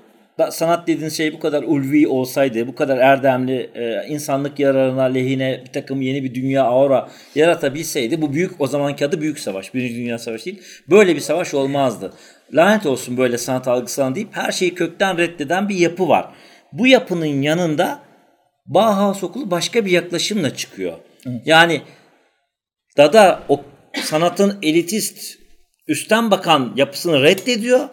sanat 0.51 0.87
dediğin 0.87 1.09
şey 1.09 1.33
bu 1.33 1.39
kadar 1.39 1.63
ulvi 1.63 2.09
olsaydı, 2.09 2.67
bu 2.67 2.75
kadar 2.75 2.99
erdemli, 2.99 3.71
e, 3.75 4.07
insanlık 4.09 4.59
yararına 4.59 5.03
lehine 5.03 5.63
bir 5.67 5.73
takım 5.73 6.03
yeni 6.03 6.25
bir 6.25 6.35
dünya 6.35 6.65
aura 6.65 7.09
yaratabilseydi 7.35 8.23
bu 8.23 8.33
büyük 8.33 8.61
o 8.61 8.67
zamanki 8.67 9.07
adı 9.07 9.21
büyük 9.21 9.39
savaş. 9.39 9.75
Birinci 9.75 9.95
Dünya 9.95 10.19
Savaşı 10.19 10.45
değil. 10.45 10.63
Böyle 10.91 11.15
bir 11.15 11.21
savaş 11.21 11.55
olmazdı. 11.55 12.13
Lanet 12.53 12.87
olsun 12.87 13.17
böyle 13.17 13.39
sanat 13.39 13.69
algısına 13.69 14.15
deyip 14.15 14.29
her 14.33 14.53
şeyi 14.53 14.75
kökten 14.75 15.19
reddeden 15.19 15.69
bir 15.69 15.77
yapı 15.77 16.09
var. 16.09 16.29
Bu 16.73 16.87
yapının 16.87 17.43
yanında 17.43 17.99
Bauhaus 18.67 19.25
okulu 19.25 19.51
başka 19.51 19.87
bir 19.87 19.91
yaklaşımla 19.91 20.55
çıkıyor. 20.55 20.99
Yani 21.45 21.83
Dada 22.97 23.43
o 23.49 23.65
sanatın 24.03 24.59
elitist 24.63 25.39
üstten 25.89 26.31
bakan 26.31 26.73
yapısını 26.77 27.23
reddediyor 27.23 27.89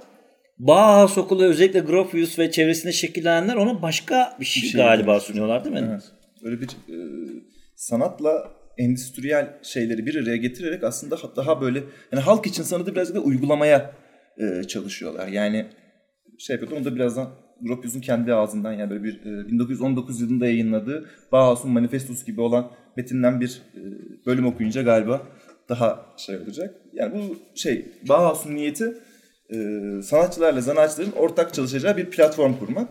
Bauhaus 0.60 1.18
okulu 1.18 1.44
özellikle 1.44 1.80
Gropius 1.80 2.40
ve 2.40 2.52
çevresinde 2.52 2.94
şekillenenler 2.94 3.56
ona 3.56 3.82
başka 3.82 4.38
bir 4.40 4.46
şey, 4.46 4.64
bir 4.64 4.68
şey 4.68 4.82
galiba 4.82 5.14
evet. 5.14 5.24
sunuyorlar 5.24 5.64
değil 5.64 5.76
mi? 5.76 5.90
Evet. 5.92 6.04
Öyle 6.44 6.62
bir 6.62 6.68
e, 6.68 6.98
sanatla 7.76 8.52
endüstriyel 8.78 9.54
şeyleri 9.64 10.06
bir 10.06 10.24
araya 10.24 10.38
getirerek 10.38 10.84
aslında 10.84 11.18
daha 11.36 11.62
böyle 11.62 11.84
yani 12.12 12.24
halk 12.24 12.46
için 12.46 12.64
sanatı 12.64 12.96
biraz 12.96 13.16
da 13.16 13.20
uygulamaya 13.20 13.92
e, 14.38 14.64
çalışıyorlar. 14.64 15.28
Yani 15.28 15.66
şey 16.40 16.54
yapıyordum 16.54 16.78
onu 16.78 16.86
da 16.86 16.96
birazdan 16.96 17.30
Gropius'un 17.62 18.02
kendi 18.02 18.34
ağzından 18.34 18.74
yani 18.74 18.90
böyle 18.90 19.04
bir 19.04 19.22
e, 19.22 19.48
1919 19.48 20.22
yılında 20.22 20.46
yayınladığı 20.46 21.10
Bauhaus'un 21.32 21.72
manifestosu 21.72 22.26
gibi 22.26 22.42
olan 22.42 22.72
metinden 22.98 23.42
bir 23.42 23.62
e, 23.76 23.82
bölüm 24.26 24.46
okuyunca 24.46 24.82
galiba 24.82 25.28
daha 25.70 26.06
şey 26.18 26.38
olacak. 26.38 26.76
Yani 26.94 27.14
bu 27.14 27.38
şey 27.56 27.86
Bauhaus'un 28.10 28.56
niyeti 28.56 28.94
e, 29.54 29.58
sanatçılarla 30.04 30.62
zanaatçıların 30.62 31.12
ortak 31.12 31.54
çalışacağı 31.54 31.98
bir 31.98 32.06
platform 32.06 32.54
kurmak. 32.54 32.90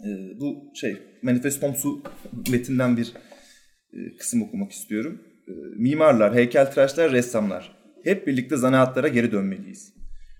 E, 0.00 0.08
bu 0.40 0.70
şey 0.74 0.96
Manifestomsu 1.22 2.02
metinden 2.50 2.96
bir 2.96 3.12
e, 3.92 4.16
kısım 4.16 4.42
okumak 4.42 4.72
istiyorum. 4.72 5.22
E, 5.48 5.52
mimarlar, 5.76 6.34
heykeltıraşlar, 6.34 7.12
ressamlar 7.12 7.82
hep 8.04 8.26
birlikte 8.26 8.56
zanaatlara 8.56 9.08
geri 9.08 9.32
dönmeliyiz. 9.32 9.94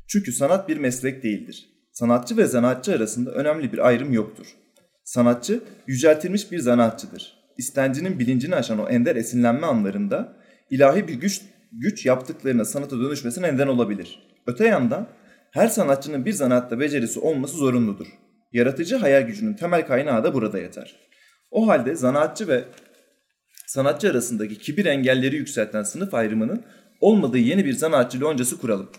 Çünkü 0.08 0.32
sanat 0.32 0.68
bir 0.68 0.76
meslek 0.76 1.22
değildir. 1.22 1.71
Sanatçı 1.92 2.36
ve 2.36 2.46
zanaatçı 2.46 2.94
arasında 2.94 3.30
önemli 3.30 3.72
bir 3.72 3.86
ayrım 3.86 4.12
yoktur. 4.12 4.46
Sanatçı 5.04 5.60
yüceltilmiş 5.86 6.52
bir 6.52 6.58
zanaatçıdır. 6.58 7.36
İstencinin 7.58 8.18
bilincini 8.18 8.54
aşan 8.54 8.78
o 8.78 8.88
ender 8.88 9.16
esinlenme 9.16 9.66
anlarında 9.66 10.36
ilahi 10.70 11.08
bir 11.08 11.14
güç 11.14 11.42
güç 11.72 12.06
yaptıklarına 12.06 12.64
sanata 12.64 12.98
dönüşmesine 12.98 13.54
neden 13.54 13.66
olabilir. 13.66 14.28
Öte 14.46 14.66
yandan 14.66 15.08
her 15.50 15.68
sanatçının 15.68 16.24
bir 16.24 16.32
zanaatta 16.32 16.80
becerisi 16.80 17.20
olması 17.20 17.56
zorunludur. 17.56 18.06
Yaratıcı 18.52 18.96
hayal 18.96 19.22
gücünün 19.22 19.54
temel 19.54 19.86
kaynağı 19.86 20.24
da 20.24 20.34
burada 20.34 20.58
yeter. 20.58 20.96
O 21.50 21.68
halde 21.68 21.94
zanaatçı 21.94 22.48
ve 22.48 22.64
sanatçı 23.66 24.10
arasındaki 24.10 24.58
kibir 24.58 24.86
engelleri 24.86 25.36
yükselten 25.36 25.82
sınıf 25.82 26.14
ayrımının 26.14 26.64
olmadığı 27.00 27.38
yeni 27.38 27.64
bir 27.64 27.72
zanaatçı 27.72 28.20
loncası 28.20 28.58
kuralım. 28.58 28.90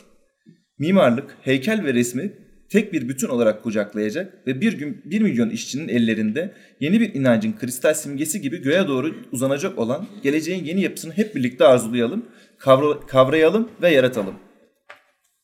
Mimarlık, 0.80 1.38
heykel 1.42 1.84
ve 1.84 1.94
resmi 1.94 2.43
tek 2.74 2.94
bir 2.94 3.10
bütün 3.10 3.28
olarak 3.28 3.64
kucaklayacak 3.64 4.48
ve 4.48 4.62
bir 4.62 4.74
gün 4.74 5.02
bir 5.06 5.22
milyon 5.22 5.50
işçinin 5.50 5.88
ellerinde 5.88 6.54
yeni 6.80 7.00
bir 7.00 7.14
inancın 7.14 7.54
kristal 7.54 7.94
simgesi 7.94 8.42
gibi 8.42 8.62
göğe 8.62 8.88
doğru 8.88 9.16
uzanacak 9.32 9.80
olan 9.80 10.08
geleceğin 10.24 10.66
yeni 10.66 10.82
yapısını 10.82 11.14
hep 11.14 11.36
birlikte 11.36 11.66
arzulayalım, 11.66 12.26
kavra, 12.58 13.00
kavrayalım 13.00 13.72
ve 13.82 13.90
yaratalım 13.90 14.40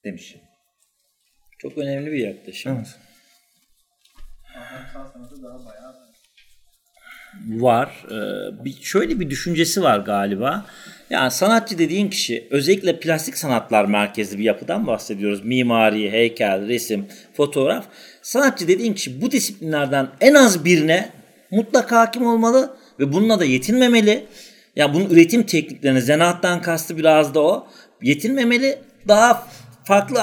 demiş. 0.03 0.35
Çok 1.57 1.77
önemli 1.77 2.11
bir 2.11 2.19
yaklaşım. 2.19 2.75
Evet. 2.75 2.99
Var. 7.47 8.05
Ee, 8.11 8.65
bir, 8.65 8.73
şöyle 8.81 9.19
bir 9.19 9.29
düşüncesi 9.29 9.83
var 9.83 9.99
galiba. 9.99 10.65
Yani 11.09 11.31
sanatçı 11.31 11.77
dediğin 11.77 12.09
kişi 12.09 12.47
özellikle 12.51 12.99
plastik 12.99 13.37
sanatlar 13.37 13.85
merkezli 13.85 14.37
bir 14.37 14.43
yapıdan 14.43 14.87
bahsediyoruz. 14.87 15.45
Mimari, 15.45 16.11
heykel, 16.11 16.67
resim, 16.67 17.05
fotoğraf. 17.33 17.85
Sanatçı 18.21 18.67
dediğin 18.67 18.93
kişi 18.93 19.21
bu 19.21 19.31
disiplinlerden 19.31 20.07
en 20.21 20.33
az 20.33 20.65
birine 20.65 21.09
mutlaka 21.51 21.99
hakim 21.99 22.25
olmalı 22.25 22.73
ve 22.99 23.13
bununla 23.13 23.39
da 23.39 23.45
yetinmemeli. 23.45 24.09
Ya 24.09 24.25
yani 24.75 24.93
bunun 24.93 25.09
üretim 25.09 25.43
tekniklerini, 25.43 26.01
zanaattan 26.01 26.61
kastı 26.61 26.97
biraz 26.97 27.33
da 27.33 27.39
o. 27.39 27.67
Yetinmemeli. 28.01 28.77
Daha 29.07 29.47
farklı 29.83 30.19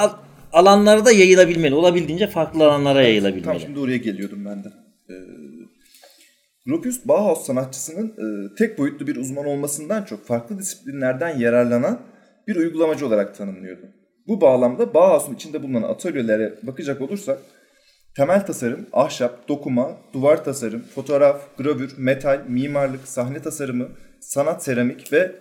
alanlara 0.52 1.04
da 1.04 1.12
yayılabilmeli. 1.12 1.74
Olabildiğince 1.74 2.26
farklı 2.26 2.64
alanlara 2.64 3.02
yayılabilmeli. 3.02 3.44
Tam 3.44 3.60
şimdi 3.60 3.78
oraya 3.78 3.96
geliyordum 3.96 4.44
ben 4.44 4.64
de. 4.64 4.68
Ee, 5.10 5.14
Gropius 6.66 7.08
Bauhaus 7.08 7.46
sanatçısının 7.46 8.08
e, 8.08 8.54
tek 8.54 8.78
boyutlu 8.78 9.06
bir 9.06 9.16
uzman 9.16 9.46
olmasından 9.46 10.02
çok 10.02 10.26
farklı 10.26 10.58
disiplinlerden 10.58 11.38
yararlanan 11.38 12.00
bir 12.48 12.56
uygulamacı 12.56 13.06
olarak 13.06 13.36
tanımlıyordu. 13.36 13.86
Bu 14.26 14.40
bağlamda 14.40 14.94
Bauhaus'un 14.94 15.34
içinde 15.34 15.62
bulunan 15.62 15.82
atölyelere 15.82 16.54
bakacak 16.62 17.00
olursak 17.00 17.38
temel 18.16 18.46
tasarım, 18.46 18.86
ahşap, 18.92 19.48
dokuma, 19.48 19.96
duvar 20.12 20.44
tasarım, 20.44 20.82
fotoğraf, 20.94 21.56
gravür, 21.58 21.94
metal, 21.98 22.44
mimarlık, 22.48 23.08
sahne 23.08 23.42
tasarımı, 23.42 23.88
sanat, 24.20 24.64
seramik 24.64 25.12
ve 25.12 25.32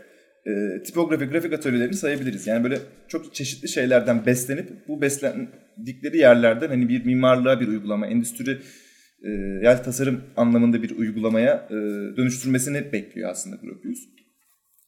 e, 0.46 0.84
tipografi, 0.84 1.26
grafik 1.26 1.54
atölyelerini 1.54 1.96
sayabiliriz. 1.96 2.48
Yani 2.48 2.64
böyle 2.64 2.80
çok 3.08 3.34
çeşitli 3.34 3.70
şeylerden 3.70 4.26
beslenip 4.26 4.88
bu 4.88 5.02
beslendikleri 5.02 6.18
yerlerden 6.18 6.68
hani 6.68 6.90
bir 6.90 7.06
mimarlığa 7.06 7.60
bir 7.60 7.68
uygulama, 7.68 8.08
endüstri 8.08 8.62
e, 9.26 9.30
yani 9.62 9.82
tasarım 9.82 10.22
anlamında 10.38 10.84
bir 10.84 10.98
uygulamaya 10.98 11.68
e, 11.70 11.74
dönüştürmesini 12.18 12.92
bekliyor 12.94 13.30
aslında 13.30 13.56
Gropius. 13.56 14.00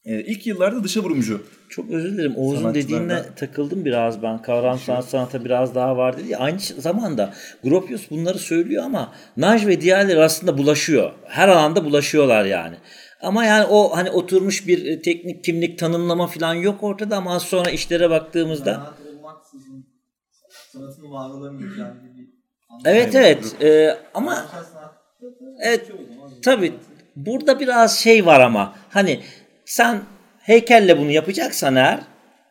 E, 0.04 0.20
ilk 0.20 0.46
yıllarda 0.46 0.84
dışa 0.84 1.00
vurumcu. 1.00 1.42
Çok 1.68 1.90
özür 1.90 2.12
dilerim. 2.12 2.36
Oğuz'un 2.36 2.74
dediğine 2.74 3.22
takıldım 3.36 3.84
biraz 3.84 4.22
ben. 4.22 4.42
Kavram 4.42 4.78
sanat 4.78 5.04
sanata 5.04 5.44
biraz 5.44 5.74
daha 5.74 5.96
var 5.96 6.18
dedi. 6.18 6.36
Aynı 6.36 6.58
zamanda 6.58 7.34
Gropius 7.64 8.10
bunları 8.10 8.38
söylüyor 8.38 8.84
ama 8.84 9.12
Naj 9.36 9.66
ve 9.66 9.80
diğerleri 9.80 10.22
aslında 10.22 10.58
bulaşıyor. 10.58 11.12
Her 11.24 11.48
alanda 11.48 11.84
bulaşıyorlar 11.84 12.44
yani. 12.44 12.76
Ama 13.22 13.44
yani 13.44 13.66
o 13.66 13.96
hani 13.96 14.10
oturmuş 14.10 14.66
bir 14.66 14.86
e, 14.86 15.02
teknik 15.02 15.44
kimlik 15.44 15.78
tanımlama 15.78 16.26
falan 16.26 16.54
yok 16.54 16.82
ortada 16.82 17.16
ama 17.16 17.34
az 17.34 17.42
sonra 17.42 17.70
işlere 17.70 18.10
baktığımızda 18.10 18.74
sanat 18.74 18.94
olmaksızın 19.14 19.86
sanatın 20.72 21.10
var 21.10 21.30
olamayacağı 21.30 21.94
gibi 21.94 22.17
Evet 22.84 23.14
evet 23.14 23.56
ee, 23.62 23.96
ama 24.14 24.46
evet 25.60 25.92
tabi 26.42 26.72
burada 27.16 27.60
biraz 27.60 27.98
şey 27.98 28.26
var 28.26 28.40
ama 28.40 28.74
hani 28.90 29.20
sen 29.64 30.00
heykelle 30.38 30.98
bunu 30.98 31.10
yapacaksan 31.10 31.76
eğer 31.76 32.00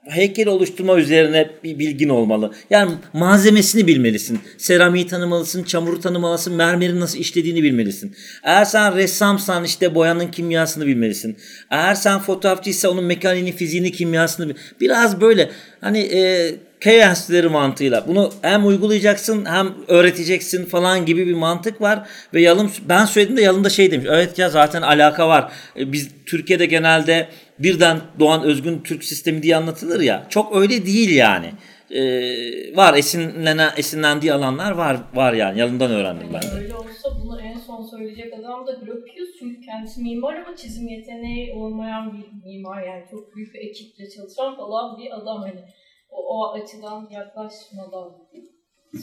heykeli 0.09 0.49
oluşturma 0.49 0.97
üzerine 0.97 1.49
bir 1.63 1.79
bilgin 1.79 2.09
olmalı. 2.09 2.53
Yani 2.69 2.91
malzemesini 3.13 3.87
bilmelisin. 3.87 4.39
Seramiği 4.57 5.07
tanımalısın, 5.07 5.63
çamuru 5.63 6.01
tanımalısın, 6.01 6.53
mermerin 6.53 6.99
nasıl 6.99 7.19
işlediğini 7.19 7.63
bilmelisin. 7.63 8.15
Eğer 8.43 8.65
sen 8.65 8.95
ressamsan 8.95 9.63
işte 9.63 9.95
boyanın 9.95 10.27
kimyasını 10.27 10.87
bilmelisin. 10.87 11.37
Eğer 11.69 11.95
sen 11.95 12.19
fotoğrafçıysa 12.19 12.89
onun 12.89 13.03
mekaniğini, 13.03 13.51
fiziğini, 13.51 13.91
kimyasını 13.91 14.49
bil. 14.49 14.55
Biraz 14.81 15.21
böyle 15.21 15.49
hani 15.81 15.99
e, 15.99 16.55
enstitüleri 16.85 17.49
mantığıyla. 17.49 18.07
Bunu 18.07 18.31
hem 18.41 18.67
uygulayacaksın 18.67 19.45
hem 19.45 19.73
öğreteceksin 19.87 20.65
falan 20.65 21.05
gibi 21.05 21.27
bir 21.27 21.33
mantık 21.33 21.81
var. 21.81 22.09
Ve 22.33 22.41
Yalın 22.41 22.71
ben 22.89 23.05
söylediğimde 23.05 23.41
Yalın 23.41 23.63
da 23.63 23.69
şey 23.69 23.91
demiş. 23.91 24.07
Evet 24.09 24.39
ya 24.39 24.49
zaten 24.49 24.81
alaka 24.81 25.27
var. 25.27 25.51
E, 25.79 25.91
biz 25.91 26.09
Türkiye'de 26.25 26.65
genelde 26.65 27.27
birden 27.59 27.97
doğan 28.19 28.43
özgün 28.43 28.81
Türk 28.83 29.03
sistemi 29.03 29.43
diye 29.43 29.55
anlatılır 29.55 30.01
ya. 30.01 30.27
Çok 30.29 30.55
öyle 30.55 30.85
değil 30.85 31.15
yani. 31.15 31.51
Ee, 31.91 32.75
var 32.77 32.93
esinlenen 32.93 33.69
esinlendiği 33.77 34.33
alanlar 34.33 34.71
var 34.71 34.97
var 35.13 35.33
yani. 35.33 35.59
Yalın'dan 35.59 35.91
öğrendim 35.91 36.27
ben 36.33 36.41
de. 36.41 36.63
Öyle 36.63 36.75
olsa 36.75 37.09
bunu 37.23 37.41
en 37.41 37.59
son 37.59 37.85
söyleyecek 37.85 38.33
adam 38.33 38.67
da 38.67 38.71
Gropius 38.71 39.29
çünkü 39.39 39.61
kendisi 39.61 40.01
mimar 40.01 40.35
ama 40.35 40.55
çizim 40.55 40.87
yeteneği 40.87 41.53
olmayan 41.53 42.13
bir 42.13 42.49
mimar 42.49 42.81
yani. 42.81 43.03
Çok 43.11 43.35
büyük 43.35 43.53
bir 43.53 43.59
ekiple 43.59 44.09
çalışan 44.09 44.57
falan 44.57 44.97
bir 44.97 45.17
adam 45.17 45.41
hani 45.41 45.61
o, 46.09 46.17
o 46.17 46.53
açıdan 46.53 47.09
yaklaşmadan 47.11 48.27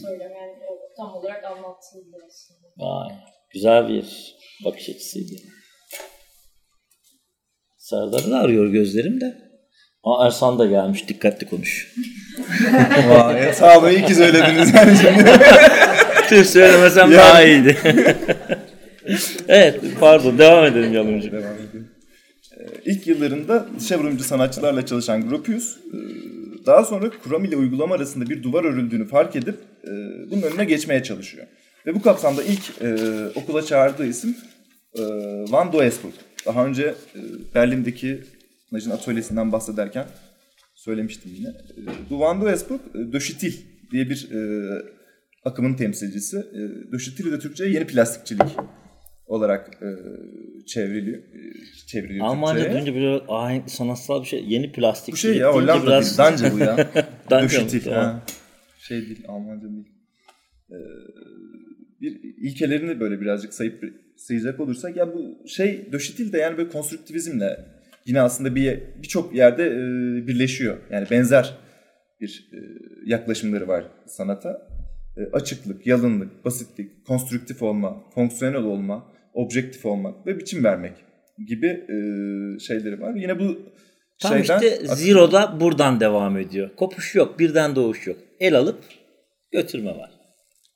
söylem 0.00 0.30
yani 0.30 0.52
o 0.70 0.78
tam 0.96 1.14
olarak 1.14 1.44
anlatıldı 1.44 2.16
aslında. 2.26 2.68
Vay, 2.76 3.12
güzel 3.50 3.88
bir 3.88 4.36
bakış 4.64 4.88
açısıydı. 4.88 5.32
Serdar'ı 7.76 8.30
da 8.30 8.38
arıyor 8.38 8.66
gözlerim 8.66 9.20
de. 9.20 9.38
Aa 10.04 10.26
Ersan 10.26 10.58
da 10.58 10.66
gelmiş. 10.66 11.08
Dikkatli 11.08 11.46
konuş. 11.46 11.94
Vay 13.08 13.52
sağ 13.52 13.78
olun 13.78 13.90
iyi 13.90 14.04
ki 14.04 14.14
söylediniz 14.14 14.74
yani 14.74 14.96
şimdi. 14.96 15.24
Tüh 16.28 16.44
söylemesem 16.44 17.12
yani. 17.12 17.16
daha 17.16 17.42
iyiydi. 17.42 17.76
evet 19.48 19.80
pardon 20.00 20.38
devam 20.38 20.64
edelim 20.64 20.92
Yalımcı. 20.92 21.32
Devam 21.32 21.54
edelim. 21.54 21.90
Ee, 22.52 22.64
ilk 22.84 23.06
yıllarında 23.06 23.66
çevrimici 23.88 24.24
sanatçılarla 24.24 24.86
çalışan 24.86 25.28
Gropius 25.28 25.76
e, 25.76 25.98
daha 26.66 26.84
sonra 26.84 27.10
kuram 27.22 27.44
ile 27.44 27.56
uygulama 27.56 27.94
arasında 27.94 28.30
bir 28.30 28.42
duvar 28.42 28.64
örüldüğünü 28.64 29.08
fark 29.08 29.36
edip 29.36 29.54
e, 29.84 29.90
bunun 30.30 30.42
önüne 30.42 30.64
geçmeye 30.64 31.02
çalışıyor. 31.02 31.46
Ve 31.86 31.94
bu 31.94 32.02
kapsamda 32.02 32.42
ilk 32.42 32.82
e, 32.82 32.96
okula 33.34 33.62
çağırdığı 33.62 34.06
isim 34.06 34.36
e, 34.94 35.02
Van 35.48 35.72
Doesburg. 35.72 36.12
Daha 36.46 36.66
önce 36.66 36.94
e, 37.14 37.20
Berlin'deki 37.54 38.20
Naj'ın 38.72 38.90
atölyesinden 38.90 39.52
bahsederken 39.52 40.06
söylemiştim 40.74 41.30
yine. 41.34 41.48
E, 41.48 42.10
bu 42.10 42.20
Van 42.20 42.40
Doesburg, 42.40 42.80
e, 42.94 43.12
Döşitil 43.12 43.54
diye 43.90 44.10
bir 44.10 44.28
e, 44.32 44.38
akımın 45.44 45.74
temsilcisi. 45.74 46.36
E, 46.36 46.92
Döşitil 46.92 47.32
de 47.32 47.38
Türkçe'ye 47.38 47.70
yeni 47.70 47.86
plastikçilik 47.86 48.56
olarak 49.26 49.82
e, 49.82 49.88
çevriliyor. 50.66 51.18
E, 51.18 51.52
çevriliyor 51.86 52.26
Almanca 52.26 52.72
duyunca 52.72 52.94
böyle 52.94 53.24
ahenkli 53.28 53.70
sanatsal 53.70 54.22
bir 54.22 54.26
şey. 54.26 54.44
Yeni 54.48 54.72
plastik. 54.72 55.14
Bu 55.14 55.18
şey 55.18 55.36
ya 55.36 55.54
Hollanda 55.54 55.86
biraz... 55.86 56.18
değil. 56.18 56.18
Danca 56.18 56.52
bu 56.52 56.58
ya. 56.58 56.90
Ha. 57.94 58.22
Şey 58.78 59.00
değil 59.00 59.24
Almanca 59.28 59.68
değil. 59.68 59.88
Ee, 60.70 60.76
bir 62.00 62.20
ilkelerini 62.22 63.00
böyle 63.00 63.20
birazcık 63.20 63.54
sayıp 63.54 63.84
sayacak 64.16 64.60
olursak 64.60 64.96
ya 64.96 65.14
bu 65.14 65.48
şey 65.48 65.92
döşitil 65.92 66.32
de 66.32 66.38
yani 66.38 66.58
böyle 66.58 66.68
konstruktivizmle 66.68 67.66
yine 68.06 68.20
aslında 68.20 68.54
bir 68.54 68.80
birçok 69.02 69.34
yerde 69.34 69.66
e, 69.66 69.76
birleşiyor. 70.26 70.76
Yani 70.90 71.06
benzer 71.10 71.54
bir 72.20 72.50
e, 72.52 72.58
yaklaşımları 73.04 73.68
var 73.68 73.84
sanata. 74.06 74.73
E, 75.16 75.20
açıklık, 75.32 75.86
yalınlık, 75.86 76.44
basitlik, 76.44 77.06
konstruktif 77.06 77.62
olma, 77.62 78.04
fonksiyonel 78.14 78.62
olma, 78.62 79.12
objektif 79.34 79.86
olmak 79.86 80.26
ve 80.26 80.38
biçim 80.38 80.64
vermek 80.64 80.92
gibi 81.48 81.66
e, 81.66 81.96
şeyleri 82.58 83.00
var. 83.00 83.14
Yine 83.14 83.38
bu 83.38 83.58
Tam 84.18 84.32
şeyden 84.32 84.60
işte 84.60 84.86
Zero'da 84.86 85.60
buradan 85.60 86.00
devam 86.00 86.38
ediyor. 86.38 86.70
Kopuş 86.76 87.14
yok, 87.14 87.38
birden 87.38 87.76
doğuş 87.76 88.06
yok. 88.06 88.16
El 88.40 88.54
alıp 88.54 88.84
götürme 89.52 89.90
var. 89.90 90.10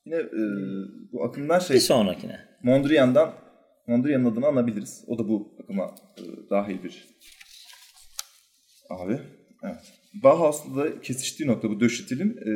yine 0.07 0.17
e, 0.17 0.43
bu 1.13 1.25
akımdan 1.25 1.59
şey 1.59 1.77
Bir 1.77 1.81
sonrakine. 1.81 2.41
Mondrian'dan 2.63 3.33
Mondrian'ın 3.87 4.25
adını 4.25 4.47
anabiliriz. 4.47 5.05
O 5.07 5.19
da 5.19 5.29
bu 5.29 5.57
akıma 5.63 5.95
e, 6.19 6.51
dahil 6.51 6.83
bir 6.83 7.09
abi. 8.91 9.19
Evet. 9.63 9.98
Bauhaus'la 10.23 10.77
da 10.77 11.01
kesiştiği 11.01 11.49
nokta 11.49 11.71
bu 11.71 11.81
Döşitil'in 11.81 12.31
e, 12.31 12.53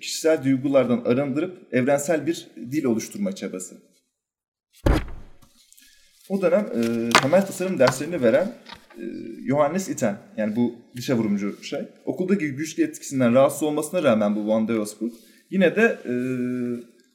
kişisel 0.00 0.44
duygulardan 0.44 1.02
arındırıp 1.04 1.74
evrensel 1.74 2.26
bir 2.26 2.46
dil 2.56 2.84
oluşturma 2.84 3.32
çabası. 3.32 3.76
O 6.28 6.42
dönem 6.42 6.66
e, 6.66 7.10
temel 7.22 7.46
tasarım 7.46 7.78
derslerini 7.78 8.22
veren 8.22 8.54
e, 8.98 9.04
Johannes 9.48 9.88
Itten 9.88 10.18
yani 10.36 10.56
bu 10.56 10.74
dışa 10.96 11.16
vurumcu 11.16 11.62
şey. 11.62 11.80
Okuldaki 12.04 12.46
güçlü 12.50 12.82
etkisinden 12.82 13.34
rahatsız 13.34 13.62
olmasına 13.62 14.02
rağmen 14.02 14.36
bu 14.36 14.48
Van 14.48 14.68
Deosburg 14.68 15.12
yine 15.50 15.76
de 15.76 15.98
e, 16.04 16.14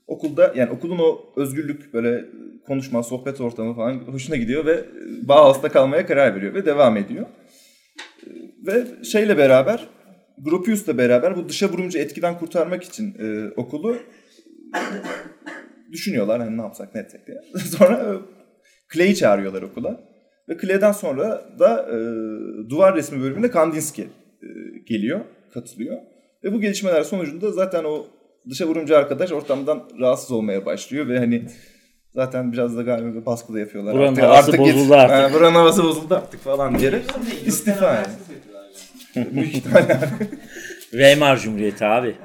okulda 0.08 0.54
yani 0.56 0.72
okulun 0.72 1.00
o 1.00 1.34
özgürlük 1.36 1.94
böyle 1.94 2.26
konuşma, 2.68 3.04
sohbet 3.04 3.42
ortamı 3.42 3.76
falan 3.76 3.94
hoşuna 3.94 4.36
gidiyor 4.36 4.66
ve 4.66 4.72
e, 4.72 5.28
Bauhaus'ta 5.28 5.70
kalmaya 5.70 6.06
karar 6.06 6.36
veriyor 6.36 6.54
ve 6.54 6.66
devam 6.66 6.98
ediyor. 6.98 7.26
E, 8.68 8.74
Ve 8.74 9.04
şeyle 9.04 9.38
beraber 9.38 9.88
Gropius'la 10.38 10.98
beraber 10.98 11.36
bu 11.36 11.50
dışa 11.50 11.70
vurumcu 11.70 12.00
etkiden 12.00 12.40
kurtarmak 12.40 12.84
için 12.84 13.16
e, 13.20 13.52
okulu 13.58 13.98
düşünüyorlar 15.92 16.42
hani 16.42 16.58
ne 16.58 16.62
yapsak 16.62 16.96
ne 16.96 17.02
etsek 17.02 17.28
diye. 17.28 17.38
Sonra 17.78 17.96
e, 17.98 18.12
Clay'i 18.94 19.16
çağırıyorlar 19.16 19.62
okula. 19.62 20.00
Ve 20.50 20.58
Clay'den 20.62 20.92
sonra 20.92 21.50
da 21.60 21.90
e, 21.90 21.98
duvar 22.70 22.96
resmi 22.96 23.22
bölümünde 23.22 23.52
Kandinsky 23.52 24.08
e, 24.08 24.48
geliyor, 24.88 25.20
katılıyor. 25.54 25.98
Ve 26.44 26.54
bu 26.54 26.62
gelişmeler 26.62 27.04
sonucunda 27.04 27.52
zaten 27.52 27.84
o 27.84 28.06
dışa 28.50 28.66
vurumcu 28.66 28.98
arkadaş 28.98 29.32
ortamdan 29.32 29.84
rahatsız 30.00 30.32
olmaya 30.32 30.66
başlıyor 30.66 31.08
ve 31.08 31.20
hani 31.20 31.46
zaten 32.14 32.52
biraz 32.52 32.78
da 32.78 32.82
galiba 32.82 33.16
bir 33.16 33.26
baskı 33.26 33.54
da 33.54 33.60
yapıyorlar. 33.60 33.94
Buranın 33.94 34.16
havası 34.16 34.52
git. 34.52 34.60
bozuldu 34.60 34.94
artık. 34.94 35.18
Ha, 35.18 35.34
buranın 35.34 35.56
havası 35.56 35.84
bozuldu 35.84 36.16
artık 36.16 36.42
falan 36.42 36.80
diyerek 36.80 37.04
istifa 37.46 37.94
yani. 37.94 38.08
Büyük 39.16 39.56
ihtimalle. 39.56 40.00
Weimar 40.92 41.40
Cumhuriyeti 41.40 41.86
abi. 41.86 42.16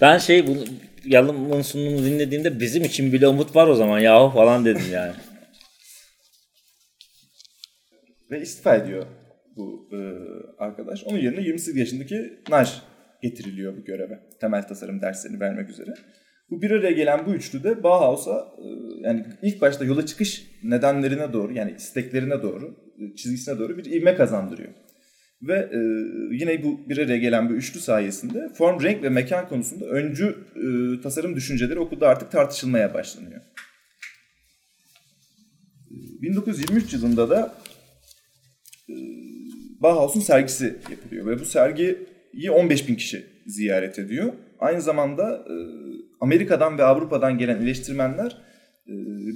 Ben 0.00 0.18
şey 0.18 0.46
bunu 0.46 0.64
Yalın'ın 1.04 1.62
sunumunu 1.62 2.04
dinlediğimde 2.04 2.60
bizim 2.60 2.84
için 2.84 3.12
bile 3.12 3.28
umut 3.28 3.56
var 3.56 3.66
o 3.66 3.74
zaman 3.74 3.98
yahu 3.98 4.34
falan 4.34 4.64
dedim 4.64 4.82
yani. 4.92 5.12
Ve 8.30 8.40
istifa 8.40 8.76
ediyor 8.76 9.06
bu 9.56 9.88
e, 9.92 9.98
arkadaş. 10.58 11.04
Onun 11.04 11.18
yerine 11.18 11.40
28 11.40 11.76
yaşındaki 11.76 12.42
Naj 12.48 12.70
getiriliyor 13.22 13.76
bu 13.76 13.84
göreve. 13.84 14.20
Temel 14.40 14.68
tasarım 14.68 15.02
derslerini 15.02 15.40
vermek 15.40 15.70
üzere. 15.70 15.94
Bu 16.50 16.62
bir 16.62 16.70
araya 16.70 16.92
gelen 16.92 17.26
bu 17.26 17.30
üçlü 17.30 17.64
de 17.64 17.82
Bauhaus'a 17.82 18.54
e, 18.58 18.66
yani 19.00 19.26
ilk 19.42 19.60
başta 19.60 19.84
yola 19.84 20.06
çıkış 20.06 20.46
nedenlerine 20.62 21.32
doğru 21.32 21.52
yani 21.52 21.74
isteklerine 21.76 22.42
doğru, 22.42 22.76
e, 22.98 23.16
çizgisine 23.16 23.58
doğru 23.58 23.78
bir 23.78 23.84
ivme 23.84 24.14
kazandırıyor. 24.14 24.70
Ve 25.42 25.54
e, 25.54 25.78
yine 26.34 26.62
bu 26.62 26.88
bir 26.88 26.98
araya 26.98 27.18
gelen 27.18 27.50
bu 27.50 27.52
üçlü 27.52 27.80
sayesinde 27.80 28.48
form, 28.54 28.82
renk 28.82 29.02
ve 29.02 29.08
mekan 29.08 29.48
konusunda 29.48 29.84
öncü 29.84 30.36
e, 30.56 31.00
tasarım 31.02 31.36
düşünceleri 31.36 31.78
okulda 31.78 32.08
artık 32.08 32.30
tartışılmaya 32.30 32.94
başlanıyor. 32.94 33.40
E, 35.90 36.22
1923 36.22 36.92
yılında 36.92 37.30
da 37.30 37.54
e, 38.88 38.94
Bauhaus'un 39.80 40.20
sergisi 40.20 40.78
yapılıyor 40.90 41.26
ve 41.26 41.40
bu 41.40 41.44
sergiyi 41.44 41.96
15 42.50 42.88
bin 42.88 42.94
kişi 42.94 43.26
ziyaret 43.46 43.98
ediyor. 43.98 44.32
Aynı 44.58 44.82
zamanda 44.82 45.34
e, 45.34 45.54
Amerika'dan 46.20 46.78
ve 46.78 46.84
Avrupa'dan 46.84 47.38
gelen 47.38 47.62
eleştirmenler 47.62 48.30
e, 48.30 48.49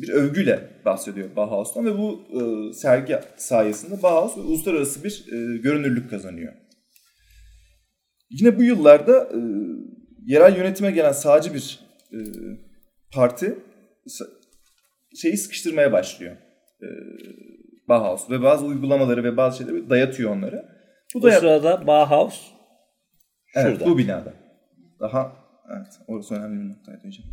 bir 0.02 0.08
övgüyle 0.08 0.70
bahsediyor 0.84 1.36
Bauhaus'tan 1.36 1.86
ve 1.86 1.98
bu 1.98 2.20
e, 2.32 2.72
sergi 2.72 3.18
sayesinde 3.36 4.02
Bauhaus 4.02 4.36
uluslararası 4.36 5.04
bir 5.04 5.24
e, 5.32 5.58
görünürlük 5.58 6.10
kazanıyor. 6.10 6.52
Yine 8.30 8.58
bu 8.58 8.62
yıllarda 8.62 9.22
e, 9.22 9.38
yerel 10.26 10.56
yönetime 10.56 10.90
gelen 10.90 11.12
sağcı 11.12 11.54
bir 11.54 11.80
e, 12.12 12.18
parti 13.12 13.58
şeyi 15.22 15.36
sıkıştırmaya 15.36 15.92
başlıyor. 15.92 16.36
E, 16.82 16.88
Bauhaus 17.88 18.30
ve 18.30 18.42
bazı 18.42 18.64
uygulamaları 18.64 19.24
ve 19.24 19.36
bazı 19.36 19.58
şeyleri 19.58 19.90
dayatıyor 19.90 20.30
onlara. 20.36 20.68
Bu 21.14 21.18
Bu 21.22 21.26
dayat- 21.26 21.40
sırada 21.40 21.86
Bauhaus 21.86 22.54
Evet, 23.56 23.76
Şurada. 23.78 23.90
bu 23.90 23.98
binada. 23.98 24.32
Daha 25.00 25.32
evet 25.76 26.00
orası 26.08 26.34
önemli 26.34 26.60
bir 26.64 26.68
noktaydı 26.70 26.98
hocam. 27.06 27.26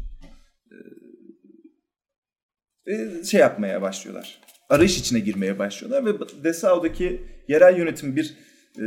Şey 3.26 3.40
yapmaya 3.40 3.82
başlıyorlar. 3.82 4.42
Arayış 4.70 4.98
içine 4.98 5.20
girmeye 5.20 5.60
başlıyorlar 5.60 6.06
ve 6.06 6.44
Dessau'daki 6.44 7.22
yerel 7.48 7.78
yönetim 7.78 8.16
bir 8.16 8.38
e, 8.76 8.84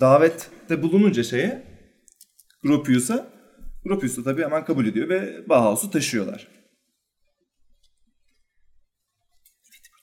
davette 0.00 0.82
bulununca 0.82 1.22
şeye 1.22 1.62
Gropius'a 2.62 3.32
Gropius 3.84 4.16
da 4.16 4.22
tabii 4.24 4.42
hemen 4.42 4.64
kabul 4.64 4.86
ediyor 4.86 5.08
ve 5.08 5.48
Bauhaus'u 5.48 5.90
taşıyorlar. 5.90 6.48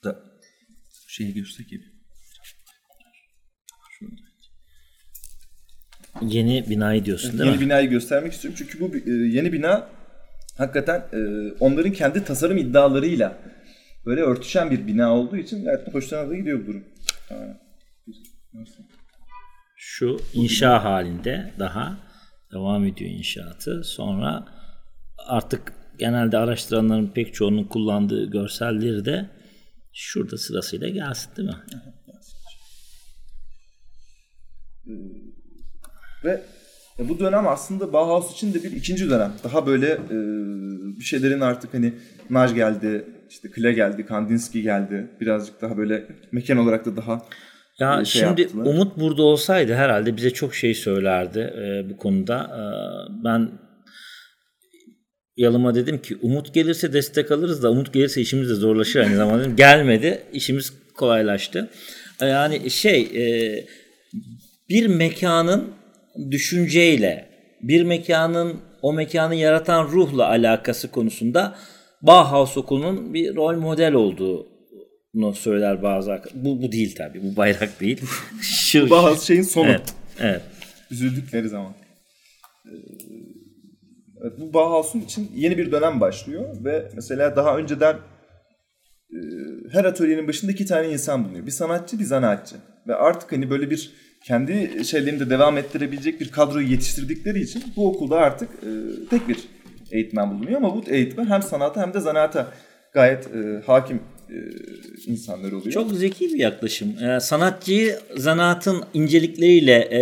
Burada 0.04 0.24
şeyi 1.08 1.34
görsek 1.34 1.70
gibi. 1.70 1.84
yeni 6.22 6.70
binayı 6.70 7.06
diyorsun 7.06 7.32
değil 7.32 7.50
yeni 7.50 7.60
mi? 7.60 7.66
binayı 7.66 7.90
göstermek 7.90 8.34
istiyorum. 8.34 8.56
Çünkü 8.58 8.80
bu 8.80 8.96
e, 8.96 9.12
yeni 9.12 9.54
bina 9.54 9.90
hakikaten 10.60 11.00
e, 11.14 11.52
onların 11.60 11.94
kendi 11.94 12.24
tasarım 12.24 12.58
iddialarıyla 12.58 13.38
böyle 14.06 14.22
örtüşen 14.22 14.72
bir 14.72 14.88
bina 14.88 15.14
olduğu 15.14 15.38
için 15.38 15.64
gayet 15.64 15.88
de 15.88 15.92
hoşlarına 15.92 16.30
da 16.30 16.36
gidiyor 16.36 16.60
bu 16.62 16.68
durum. 16.68 16.84
Şu 19.76 20.18
inşa 20.34 20.84
halinde 20.84 21.54
daha 21.60 21.98
devam 22.54 22.86
ediyor 22.86 23.12
inşaatı. 23.12 23.84
Sonra 23.84 24.46
artık 25.18 25.74
genelde 25.98 26.38
araştıranların 26.38 27.08
pek 27.08 27.34
çoğunun 27.34 27.64
kullandığı 27.64 28.32
görselleri 28.32 29.06
de 29.06 29.30
şurada 29.94 30.38
sırasıyla 30.38 30.90
gelsin 30.90 31.36
değil 31.38 31.50
mi? 31.50 31.56
Ve 36.24 36.44
bu 37.10 37.20
dönem 37.20 37.48
aslında 37.48 37.94
Bauhaus 37.94 38.34
için 38.34 38.54
de 38.54 38.64
bir 38.64 38.72
ikinci 38.72 39.10
dönem. 39.10 39.34
Daha 39.44 39.68
böyle 39.68 39.88
e, 39.92 40.18
bir 41.00 41.04
şeylerin 41.04 41.40
artık 41.40 41.74
hani 41.74 41.94
Naj 42.30 42.56
geldi, 42.56 43.06
işte 43.30 43.52
Klee 43.52 43.74
geldi, 43.74 44.06
Kandinsky 44.06 44.64
geldi. 44.64 45.08
Birazcık 45.22 45.62
daha 45.62 45.78
böyle 45.78 46.06
mekan 46.32 46.58
olarak 46.58 46.86
da 46.86 46.96
daha 46.96 47.26
Ya 47.80 48.02
e, 48.02 48.06
şey 48.06 48.22
şimdi 48.22 48.42
yaptılar. 48.42 48.66
Umut 48.66 48.98
burada 49.00 49.22
olsaydı 49.24 49.74
herhalde 49.74 50.18
bize 50.18 50.30
çok 50.32 50.56
şey 50.56 50.74
söylerdi 50.74 51.40
e, 51.40 51.90
bu 51.90 51.98
konuda. 51.98 52.38
E, 52.44 52.64
ben 53.24 53.52
Yalıma 55.38 55.76
dedim 55.76 56.02
ki 56.02 56.18
Umut 56.22 56.54
gelirse 56.54 56.94
destek 56.94 57.32
alırız 57.32 57.64
da 57.64 57.72
Umut 57.72 57.94
gelirse 57.94 58.22
işimiz 58.22 58.50
de 58.50 58.54
zorlaşır 58.54 59.00
aynı 59.00 59.16
zamanda. 59.16 59.40
dedim. 59.44 59.56
Gelmedi. 59.56 60.22
işimiz 60.34 60.74
kolaylaştı. 60.98 61.70
E, 62.22 62.26
Yani 62.26 62.70
şey 62.70 63.02
e, 63.02 63.66
bir 64.70 64.88
mekanın 64.88 65.79
düşünceyle 66.32 67.30
bir 67.62 67.84
mekanın 67.84 68.60
o 68.82 68.94
mekanı 68.94 69.36
yaratan 69.36 69.88
ruhla 69.88 70.28
alakası 70.28 70.92
konusunda 70.92 71.56
Bauhaus 72.02 72.58
okulunun 72.58 73.14
bir 73.14 73.36
rol 73.36 73.56
model 73.56 73.94
olduğunu 73.94 75.34
söyler 75.34 75.84
bazı 75.84 76.12
arkadaşlar. 76.12 76.46
Bu, 76.46 76.62
bu 76.62 76.72
değil 76.72 76.96
tabii. 76.96 77.24
Bu 77.24 77.36
bayrak 77.36 77.80
değil. 77.80 78.02
Şu, 78.42 78.90
Bauhaus 78.90 79.28
şeyin 79.28 79.42
sonu. 79.42 79.68
Evet. 79.68 79.94
Evet. 80.20 80.42
Üzüldükleri 80.92 81.50
zaman. 81.50 81.74
Ee, 82.66 82.70
Evet, 84.22 84.34
bu 84.40 84.54
Bauhaus'un 84.54 85.02
için 85.02 85.32
yeni 85.36 85.58
bir 85.58 85.72
dönem 85.72 86.02
başlıyor 86.02 86.66
ve 86.66 86.92
mesela 86.96 87.36
daha 87.36 87.58
önceden 87.58 87.98
e, 89.12 89.18
her 89.72 89.86
atölyenin 89.86 90.28
başında 90.28 90.52
iki 90.52 90.66
tane 90.66 90.90
insan 90.90 91.26
bulunuyor. 91.26 91.46
Bir 91.46 91.52
sanatçı, 91.52 92.00
bir 92.00 92.04
zanaatçı. 92.04 92.56
Ve 92.88 92.96
artık 92.96 93.32
hani 93.32 93.50
böyle 93.50 93.70
bir 93.70 93.92
kendi 94.24 94.86
şeylerini 94.86 95.20
de 95.20 95.30
devam 95.30 95.58
ettirebilecek 95.58 96.22
bir 96.22 96.32
kadroyu 96.32 96.68
yetiştirdikleri 96.68 97.42
için 97.42 97.64
bu 97.76 97.88
okulda 97.88 98.18
artık 98.18 98.50
e, 98.50 98.70
tek 99.10 99.28
bir 99.28 99.38
eğitmen 99.92 100.32
bulunuyor 100.32 100.58
ama 100.58 100.76
bu 100.76 100.84
eğitmen 100.88 101.26
hem 101.26 101.42
sanata 101.42 101.82
hem 101.82 101.94
de 101.94 102.00
zanaata 102.00 102.54
gayet 102.94 103.28
e, 103.28 103.62
hakim 103.66 104.02
e, 104.30 104.38
insanlar 105.06 105.52
oluyor. 105.52 105.72
Çok 105.72 105.92
zeki 105.92 106.34
bir 106.34 106.40
yaklaşım. 106.40 107.04
Ee, 107.04 107.20
sanatçıyı 107.20 108.00
zanaatın 108.16 108.84
incelikleriyle 108.94 109.88
e, 109.92 110.00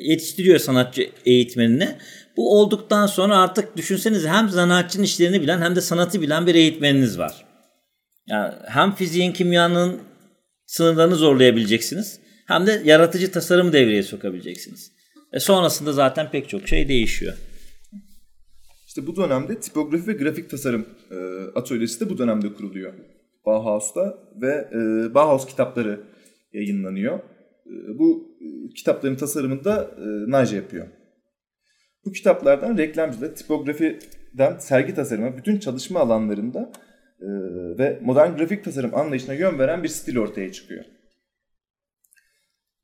yetiştiriyor 0.00 0.58
sanatçı 0.58 1.10
eğitmenini. 1.26 1.88
Bu 2.36 2.58
olduktan 2.58 3.06
sonra 3.06 3.38
artık 3.38 3.76
düşünsenize 3.76 4.28
hem 4.28 4.48
zanaatçının 4.48 5.04
işlerini 5.04 5.42
bilen 5.42 5.60
hem 5.60 5.76
de 5.76 5.80
sanatı 5.80 6.22
bilen 6.22 6.46
bir 6.46 6.54
eğitmeniniz 6.54 7.18
var. 7.18 7.44
Yani 8.26 8.54
hem 8.66 8.94
fiziğin, 8.94 9.32
kimyanın 9.32 10.00
sınırlarını 10.66 11.14
zorlayabileceksiniz. 11.14 12.21
Hem 12.46 12.66
de 12.66 12.82
yaratıcı 12.84 13.32
tasarım 13.32 13.72
devreye 13.72 14.02
sokabileceksiniz. 14.02 14.92
E 15.32 15.40
sonrasında 15.40 15.92
zaten 15.92 16.30
pek 16.30 16.48
çok 16.48 16.68
şey 16.68 16.88
değişiyor. 16.88 17.34
İşte 18.86 19.06
bu 19.06 19.16
dönemde 19.16 19.60
tipografi 19.60 20.06
ve 20.06 20.12
grafik 20.12 20.50
tasarım 20.50 20.86
e, 21.10 21.16
atölyesi 21.54 22.00
de 22.00 22.10
bu 22.10 22.18
dönemde 22.18 22.52
kuruluyor. 22.52 22.92
Bauhaus'ta 23.46 24.18
ve 24.42 24.68
e, 24.72 25.14
Bauhaus 25.14 25.46
kitapları 25.46 26.00
yayınlanıyor. 26.52 27.18
E, 27.66 27.98
bu 27.98 28.36
e, 28.40 28.74
kitapların 28.74 29.16
tasarımını 29.16 29.64
da 29.64 29.90
e, 29.98 30.30
Naje 30.30 30.56
yapıyor. 30.56 30.86
Bu 32.04 32.12
kitaplardan 32.12 32.78
reklamcılık, 32.78 33.36
tipografiden 33.36 34.58
sergi 34.58 34.94
tasarımı 34.94 35.36
bütün 35.36 35.58
çalışma 35.58 36.00
alanlarında 36.00 36.72
e, 37.20 37.28
ve 37.78 38.00
modern 38.02 38.36
grafik 38.36 38.64
tasarım 38.64 38.94
anlayışına 38.94 39.34
yön 39.34 39.58
veren 39.58 39.82
bir 39.82 39.88
stil 39.88 40.18
ortaya 40.18 40.52
çıkıyor. 40.52 40.84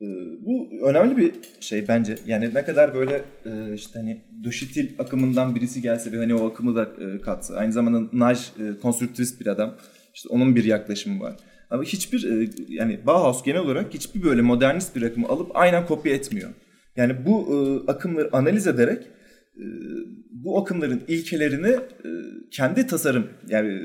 E, 0.01 0.05
bu 0.45 0.69
önemli 0.89 1.17
bir 1.17 1.31
şey 1.59 1.87
bence. 1.87 2.15
Yani 2.25 2.53
ne 2.53 2.65
kadar 2.65 2.93
böyle 2.93 3.21
e, 3.45 3.73
işte 3.73 3.99
hani 3.99 4.21
döşitil 4.43 4.89
akımından 4.99 5.55
birisi 5.55 5.81
gelse 5.81 6.11
ve 6.11 6.17
hani 6.17 6.35
o 6.35 6.49
akımı 6.49 6.75
da 6.75 6.83
e, 6.83 7.21
katsa. 7.21 7.55
Aynı 7.55 7.71
zamanda 7.71 8.09
Naj 8.13 8.39
e, 8.39 8.79
konstrüktivist 8.81 9.41
bir 9.41 9.47
adam. 9.47 9.75
İşte 10.13 10.29
onun 10.29 10.55
bir 10.55 10.63
yaklaşımı 10.63 11.19
var. 11.23 11.35
Ama 11.69 11.83
hiçbir 11.83 12.23
e, 12.23 12.49
yani 12.67 12.99
Bauhaus 13.05 13.43
genel 13.43 13.61
olarak 13.61 13.93
hiçbir 13.93 14.23
böyle 14.23 14.41
modernist 14.41 14.95
bir 14.95 15.01
akımı 15.01 15.27
alıp 15.27 15.51
aynen 15.53 15.85
kopya 15.85 16.13
etmiyor. 16.13 16.49
Yani 16.95 17.25
bu 17.25 17.47
e, 17.53 17.91
akımları 17.91 18.29
analiz 18.31 18.67
ederek 18.67 19.03
bu 20.31 20.61
akımların 20.61 21.01
ilkelerini 21.07 21.75
kendi 22.51 22.87
tasarım 22.87 23.27
yani 23.47 23.81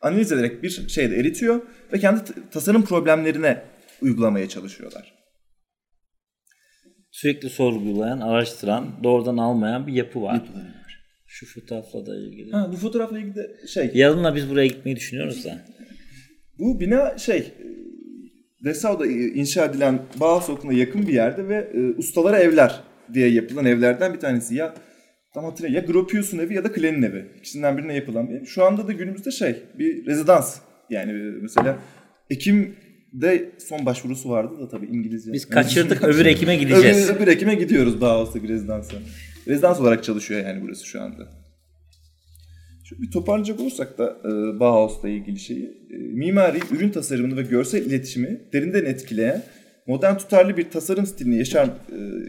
analiz 0.00 0.32
ederek 0.32 0.62
bir 0.62 0.70
şeyde 0.88 1.16
eritiyor 1.16 1.60
ve 1.92 1.98
kendi 1.98 2.20
tasarım 2.50 2.84
problemlerine 2.84 3.62
uygulamaya 4.02 4.48
çalışıyorlar. 4.48 5.25
Sürekli 7.16 7.50
sorgulayan, 7.50 8.20
araştıran, 8.20 8.90
doğrudan 9.04 9.36
almayan 9.36 9.86
bir 9.86 9.92
yapı 9.92 10.22
var. 10.22 10.42
Şu 11.26 11.46
fotoğrafla 11.46 12.06
da 12.06 12.16
ilgili. 12.16 12.50
Ha, 12.52 12.68
bu 12.72 12.76
fotoğrafla 12.76 13.18
ilgili 13.18 13.34
de 13.34 13.56
şey 13.68 13.90
Yarınla 13.94 14.34
biz 14.34 14.50
buraya 14.50 14.66
gitmeyi 14.66 14.96
düşünüyoruz 14.96 15.44
da. 15.44 15.58
Bu 16.58 16.80
bina 16.80 17.18
şey 17.18 17.52
Dessau'da 18.64 19.06
inşa 19.06 19.64
edilen 19.64 20.02
Bauhaus 20.20 20.50
Okulu'na 20.50 20.76
yakın 20.78 21.06
bir 21.06 21.12
yerde 21.12 21.48
ve 21.48 21.70
e, 21.74 21.98
ustalara 21.98 22.38
evler 22.38 22.80
diye 23.14 23.28
yapılan 23.28 23.64
evlerden 23.64 24.14
bir 24.14 24.20
tanesi. 24.20 24.54
Ya 24.54 24.74
tam 25.34 25.44
hatırlayayım 25.44 25.82
ya 25.82 25.92
Gropius'un 25.92 26.38
evi 26.38 26.54
ya 26.54 26.64
da 26.64 26.72
Klen'in 26.72 27.02
evi. 27.02 27.26
İkisinden 27.38 27.78
birine 27.78 27.94
yapılan 27.94 28.30
bir 28.30 28.34
ev. 28.34 28.44
Şu 28.44 28.64
anda 28.64 28.88
da 28.88 28.92
günümüzde 28.92 29.30
şey 29.30 29.56
bir 29.78 30.06
rezidans. 30.06 30.60
Yani 30.90 31.12
e, 31.12 31.40
mesela 31.42 31.78
Ekim'de 33.12 33.50
son 33.58 33.86
başvurusu 33.86 34.30
vardı 34.30 34.60
da 34.60 34.68
tabii 34.68 34.86
İngilizce. 34.86 35.32
Biz 35.32 35.48
kaçırdık 35.48 36.02
öbür 36.04 36.26
Ekim'e 36.26 36.56
gideceğiz. 36.56 37.10
Öbür, 37.10 37.16
öbür 37.16 37.28
Ekim'e 37.28 37.54
gidiyoruz 37.54 38.00
Bauhaus'taki 38.00 38.48
rezidansa. 38.48 38.96
Rezidans 39.48 39.80
olarak 39.80 40.04
çalışıyor 40.04 40.46
yani 40.46 40.62
burası 40.62 40.86
şu 40.86 41.02
anda. 41.02 41.28
Şu 42.84 43.02
bir 43.02 43.10
toparlayacak 43.10 43.60
olursak 43.60 43.98
da 43.98 44.16
e, 44.24 44.60
Bauhaus'la 44.60 45.08
ilgili 45.08 45.38
şeyi. 45.38 45.64
E, 45.90 45.96
mimari, 45.96 46.58
ürün 46.70 46.90
tasarımını 46.90 47.36
ve 47.36 47.42
görsel 47.42 47.86
iletişimi 47.86 48.40
derinden 48.52 48.84
etkileyen 48.84 49.42
modern 49.86 50.16
tutarlı 50.16 50.56
bir 50.56 50.70
tasarım 50.70 51.06
stilini 51.06 51.38
yaşar, 51.38 51.66
e, 51.66 51.72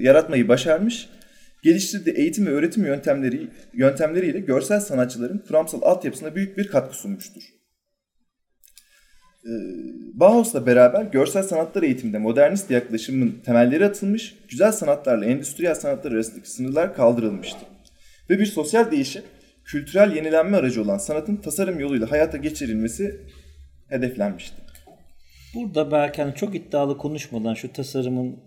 yaratmayı 0.04 0.48
başarmış. 0.48 1.10
Geliştirdiği 1.64 2.16
eğitim 2.16 2.46
ve 2.46 2.50
öğretim 2.50 2.86
yöntemleri 2.86 3.48
yöntemleriyle 3.74 4.40
görsel 4.40 4.80
sanatçıların 4.80 5.44
kuramsal 5.48 5.82
altyapısına 5.82 6.36
büyük 6.36 6.58
bir 6.58 6.68
katkı 6.68 6.98
sunmuştur. 6.98 7.57
E, 9.48 9.54
Bauhaus'la 10.14 10.66
beraber 10.66 11.02
görsel 11.02 11.44
sanatlar 11.44 11.84
eğitiminde 11.84 12.18
modernist 12.18 12.72
yaklaşımın 12.72 13.42
temelleri 13.46 13.86
atılmış, 13.86 14.36
güzel 14.50 14.72
sanatlarla 14.72 15.26
endüstriyel 15.26 15.76
sanatlar 15.76 16.12
arasındaki 16.12 16.52
sınırlar 16.52 16.96
kaldırılmıştı. 16.96 17.60
Ve 18.30 18.40
bir 18.40 18.46
sosyal 18.46 18.92
değişim, 18.92 19.24
kültürel 19.66 20.16
yenilenme 20.16 20.58
aracı 20.58 20.82
olan 20.82 20.98
sanatın 20.98 21.36
tasarım 21.36 21.80
yoluyla 21.80 22.12
hayata 22.12 22.38
geçirilmesi 22.38 23.22
hedeflenmişti. 23.90 24.56
Burada 25.56 25.92
belki 25.92 26.22
hani 26.22 26.36
çok 26.36 26.56
iddialı 26.56 26.98
konuşmadan 26.98 27.54
şu 27.54 27.74
tasarımın 27.74 28.40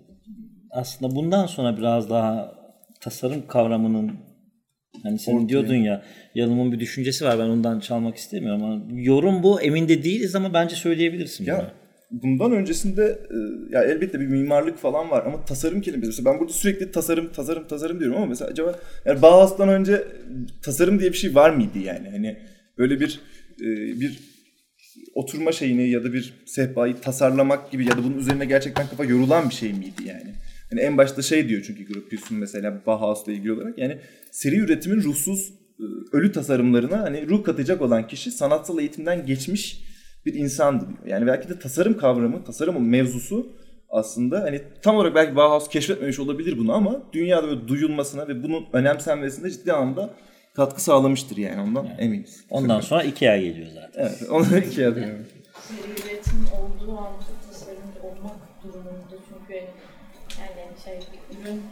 aslında 0.70 1.16
bundan 1.16 1.46
sonra 1.46 1.76
biraz 1.76 2.10
daha 2.10 2.54
tasarım 3.00 3.46
kavramının 3.46 4.29
hani 5.02 5.18
sen 5.18 5.34
Ortaya. 5.34 5.48
diyordun 5.48 5.74
ya 5.74 6.02
Yalım'ın 6.34 6.72
bir 6.72 6.80
düşüncesi 6.80 7.24
var 7.24 7.38
ben 7.38 7.48
ondan 7.48 7.80
çalmak 7.80 8.16
istemiyorum 8.16 8.62
ama 8.62 8.82
yorum 8.94 9.42
bu 9.42 9.60
emin 9.60 9.88
de 9.88 10.04
değiliz 10.04 10.34
ama 10.34 10.54
bence 10.54 10.76
söyleyebilirsin. 10.76 11.44
Ya 11.44 11.72
bundan 12.10 12.52
öncesinde 12.52 13.18
e, 13.30 13.36
ya 13.74 13.84
elbette 13.84 14.20
bir 14.20 14.26
mimarlık 14.26 14.78
falan 14.78 15.10
var 15.10 15.26
ama 15.26 15.44
tasarım 15.44 15.80
kelimesi 15.80 16.06
mesela 16.06 16.32
ben 16.32 16.40
burada 16.40 16.52
sürekli 16.52 16.92
tasarım 16.92 17.32
tasarım 17.32 17.66
tasarım 17.68 18.00
diyorum 18.00 18.16
ama 18.16 18.26
mesela 18.26 18.50
acaba 18.50 18.78
yani 19.04 19.22
Bauhaus'tan 19.22 19.68
önce 19.68 20.04
tasarım 20.62 21.00
diye 21.00 21.12
bir 21.12 21.16
şey 21.16 21.34
var 21.34 21.50
mıydı 21.50 21.78
yani 21.78 22.10
hani 22.10 22.36
böyle 22.78 23.00
bir 23.00 23.20
e, 23.60 23.66
bir 24.00 24.30
oturma 25.14 25.52
şeyini 25.52 25.88
ya 25.88 26.04
da 26.04 26.12
bir 26.12 26.34
sehpayı 26.46 26.96
tasarlamak 27.00 27.70
gibi 27.70 27.84
ya 27.84 27.92
da 27.92 28.04
bunun 28.04 28.18
üzerine 28.18 28.44
gerçekten 28.44 28.88
kafa 28.88 29.04
yorulan 29.04 29.50
bir 29.50 29.54
şey 29.54 29.72
miydi 29.72 30.02
yani? 30.06 30.34
Hani 30.70 30.80
en 30.80 30.98
başta 30.98 31.22
şey 31.22 31.48
diyor 31.48 31.62
çünkü 31.66 31.92
Gropius'un 31.92 32.38
mesela 32.38 32.82
Bauhaus'la 32.86 33.32
ilgili 33.32 33.52
olarak 33.52 33.78
yani 33.78 33.98
seri 34.30 34.56
üretimin 34.56 35.02
ruhsuz 35.02 35.52
e, 35.80 35.84
ölü 36.12 36.32
tasarımlarına 36.32 37.02
hani 37.02 37.28
ruh 37.28 37.44
katacak 37.44 37.82
olan 37.82 38.06
kişi 38.06 38.30
sanatsal 38.30 38.78
eğitimden 38.78 39.26
geçmiş 39.26 39.90
bir 40.26 40.34
insandı 40.34 40.88
diyor. 40.88 41.06
Yani 41.06 41.26
belki 41.26 41.48
de 41.48 41.58
tasarım 41.58 41.96
kavramı, 41.96 42.44
tasarım 42.44 42.88
mevzusu 42.88 43.52
aslında 43.90 44.40
hani 44.42 44.62
tam 44.82 44.96
olarak 44.96 45.14
belki 45.14 45.36
Bauhaus 45.36 45.68
keşfetmemiş 45.68 46.18
olabilir 46.18 46.58
bunu 46.58 46.72
ama 46.72 47.02
dünyada 47.12 47.48
böyle 47.48 47.68
duyulmasına 47.68 48.28
ve 48.28 48.42
bunun 48.42 48.66
önemsenmesine 48.72 49.50
ciddi 49.50 49.72
anlamda 49.72 50.14
katkı 50.54 50.82
sağlamıştır 50.82 51.36
yani 51.36 51.60
ondan 51.60 51.86
eminiz. 51.98 52.44
Ondan 52.50 52.80
sonra 52.80 53.02
Ikea 53.02 53.36
geliyor 53.36 53.68
zaten. 53.74 54.02
Evet, 54.02 54.30
onu 54.30 54.58
ikiye 54.58 54.88
atıyorum. 54.88 55.26
Seri 55.68 55.92
üretim 55.92 56.46
olduğu 56.52 56.98
anda 56.98 57.24
tasarımcı 57.50 58.02
olmak 58.02 58.36
durumunda 58.64 59.16
çünkü 59.28 59.54
yani, 59.54 60.60
yani 60.60 60.80
şey 60.84 60.94
bir 60.94 61.40
ürün 61.40 61.62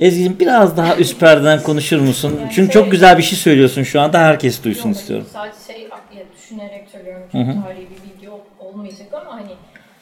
Ezgi'cim 0.00 0.38
biraz 0.38 0.76
daha 0.76 0.96
üst 0.96 1.20
perdeden 1.20 1.62
konuşur 1.62 2.00
musun? 2.00 2.38
Çünkü 2.50 2.72
şey- 2.72 2.82
çok 2.82 2.90
güzel 2.90 3.18
bir 3.18 3.22
şey 3.22 3.38
söylüyorsun 3.38 3.82
şu 3.82 4.00
anda 4.00 4.18
herkes 4.18 4.64
duysun 4.64 4.88
Yok, 4.88 4.98
istiyorum. 4.98 5.26
Sadece 5.32 5.56
şey 5.72 5.82
ya, 5.82 6.24
düşünerek 6.36 6.88
söylüyorum 6.92 7.22
çok 7.32 7.64
tarihi 7.64 7.88
bir 7.90 8.16
video 8.16 8.40
olmayacak 8.58 9.08
ama 9.12 9.34
hani 9.34 9.50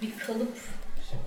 bir 0.02 0.18
kalıp 0.26 0.56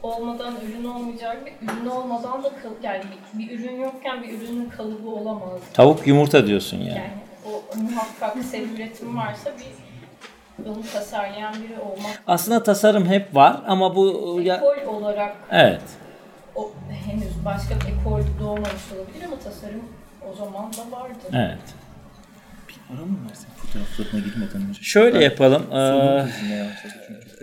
olmadan 0.04 0.56
ürün 0.68 0.84
olmayacak 0.86 1.38
bir 1.46 1.68
ürün 1.68 1.86
olmadan 1.86 2.44
da 2.44 2.50
kalıp 2.64 2.84
yani 2.84 3.02
bir, 3.34 3.40
bir 3.40 3.60
ürün 3.60 3.82
yokken 3.82 4.24
bir 4.24 4.30
ürünün 4.30 4.70
kalıbı 4.70 5.10
olamaz. 5.10 5.60
Tavuk 5.74 6.08
yumurta 6.08 6.48
diyorsun 6.48 6.78
yani. 6.78 6.90
Yani 6.90 7.02
o 7.46 7.78
muhakkak 7.78 8.44
seri 8.52 8.74
üretim 8.76 9.18
varsa 9.18 9.52
bir 9.60 10.70
onu 10.70 10.82
tasarlayan 10.94 11.54
biri 11.54 11.80
olmak. 11.80 12.24
Aslında 12.28 12.64
tasarım 12.64 13.06
hep 13.06 13.36
var 13.36 13.62
ama 13.68 13.96
bu 13.96 14.40
ya 14.44 14.56
Ekol 14.56 14.94
olarak 14.96 15.36
evet. 15.52 15.82
O 16.60 16.72
henüz 17.06 17.46
başka 17.46 17.76
bir 17.76 17.86
ekol 18.00 18.22
doğmamış 18.40 18.86
olabilir 18.96 19.26
ama 19.26 19.40
tasarım 19.40 19.82
o 20.32 20.36
zaman 20.36 20.74
da 20.74 20.98
vardı. 20.98 21.14
Evet. 21.34 21.60
Ara 22.94 23.06
mı 23.06 23.18
versin 23.30 23.48
fotoğraflarına 23.58 24.26
girmeden 24.28 24.70
önce? 24.70 24.82
Şöyle 24.82 25.24
yapalım. 25.24 25.64
Ee, 25.74 26.26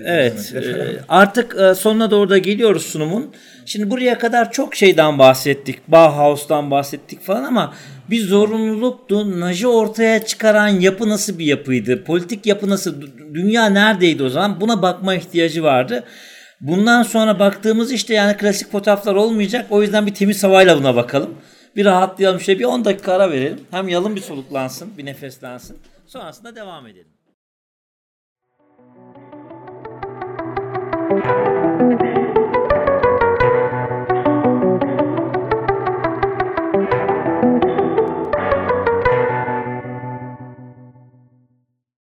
Evet. 0.04 0.52
e, 0.56 0.86
Artık 1.08 1.56
e, 1.60 1.74
sonuna 1.74 2.10
doğru 2.10 2.30
da 2.30 2.38
geliyoruz 2.38 2.82
sunumun. 2.86 3.32
Şimdi 3.66 3.90
buraya 3.90 4.18
kadar 4.18 4.52
çok 4.52 4.74
şeyden 4.74 5.18
bahsettik. 5.18 5.88
Bauhaus'tan 5.88 6.70
bahsettik 6.70 7.22
falan 7.22 7.44
ama 7.44 7.74
bir 8.10 8.20
zorunluluktu. 8.20 9.40
Naj'ı 9.40 9.68
ortaya 9.68 10.24
çıkaran 10.24 10.68
yapı 10.68 11.08
nasıl 11.08 11.38
bir 11.38 11.44
yapıydı? 11.46 12.04
Politik 12.04 12.46
yapı 12.46 12.68
nasıl? 12.70 13.02
dü- 13.02 13.34
Dünya 13.34 13.66
neredeydi 13.66 14.22
o 14.22 14.28
zaman? 14.28 14.60
Buna 14.60 14.82
bakma 14.82 15.14
ihtiyacı 15.14 15.62
vardı. 15.62 16.04
Bundan 16.61 17.02
sonra 17.02 17.38
baktığımız 17.38 17.92
işte 17.92 18.14
yani 18.14 18.36
klasik 18.36 18.72
fotoğraflar 18.72 19.14
olmayacak. 19.14 19.66
O 19.70 19.82
yüzden 19.82 20.07
bir 20.07 20.14
temiz 20.14 20.44
havayla 20.44 20.78
buna 20.78 20.96
bakalım. 20.96 21.34
Bir 21.76 21.84
rahatlayalım. 21.84 22.40
Şey 22.40 22.59
bir 22.59 22.64
10 22.64 22.84
dakika 22.84 23.12
ara 23.12 23.30
verelim. 23.30 23.61
Hem 23.70 23.88
yalın 23.88 24.16
bir 24.16 24.20
soluklansın, 24.20 24.98
bir 24.98 25.04
nefeslensin. 25.04 25.78
Sonrasında 26.07 26.57
devam 26.57 26.86
edelim. 26.86 27.15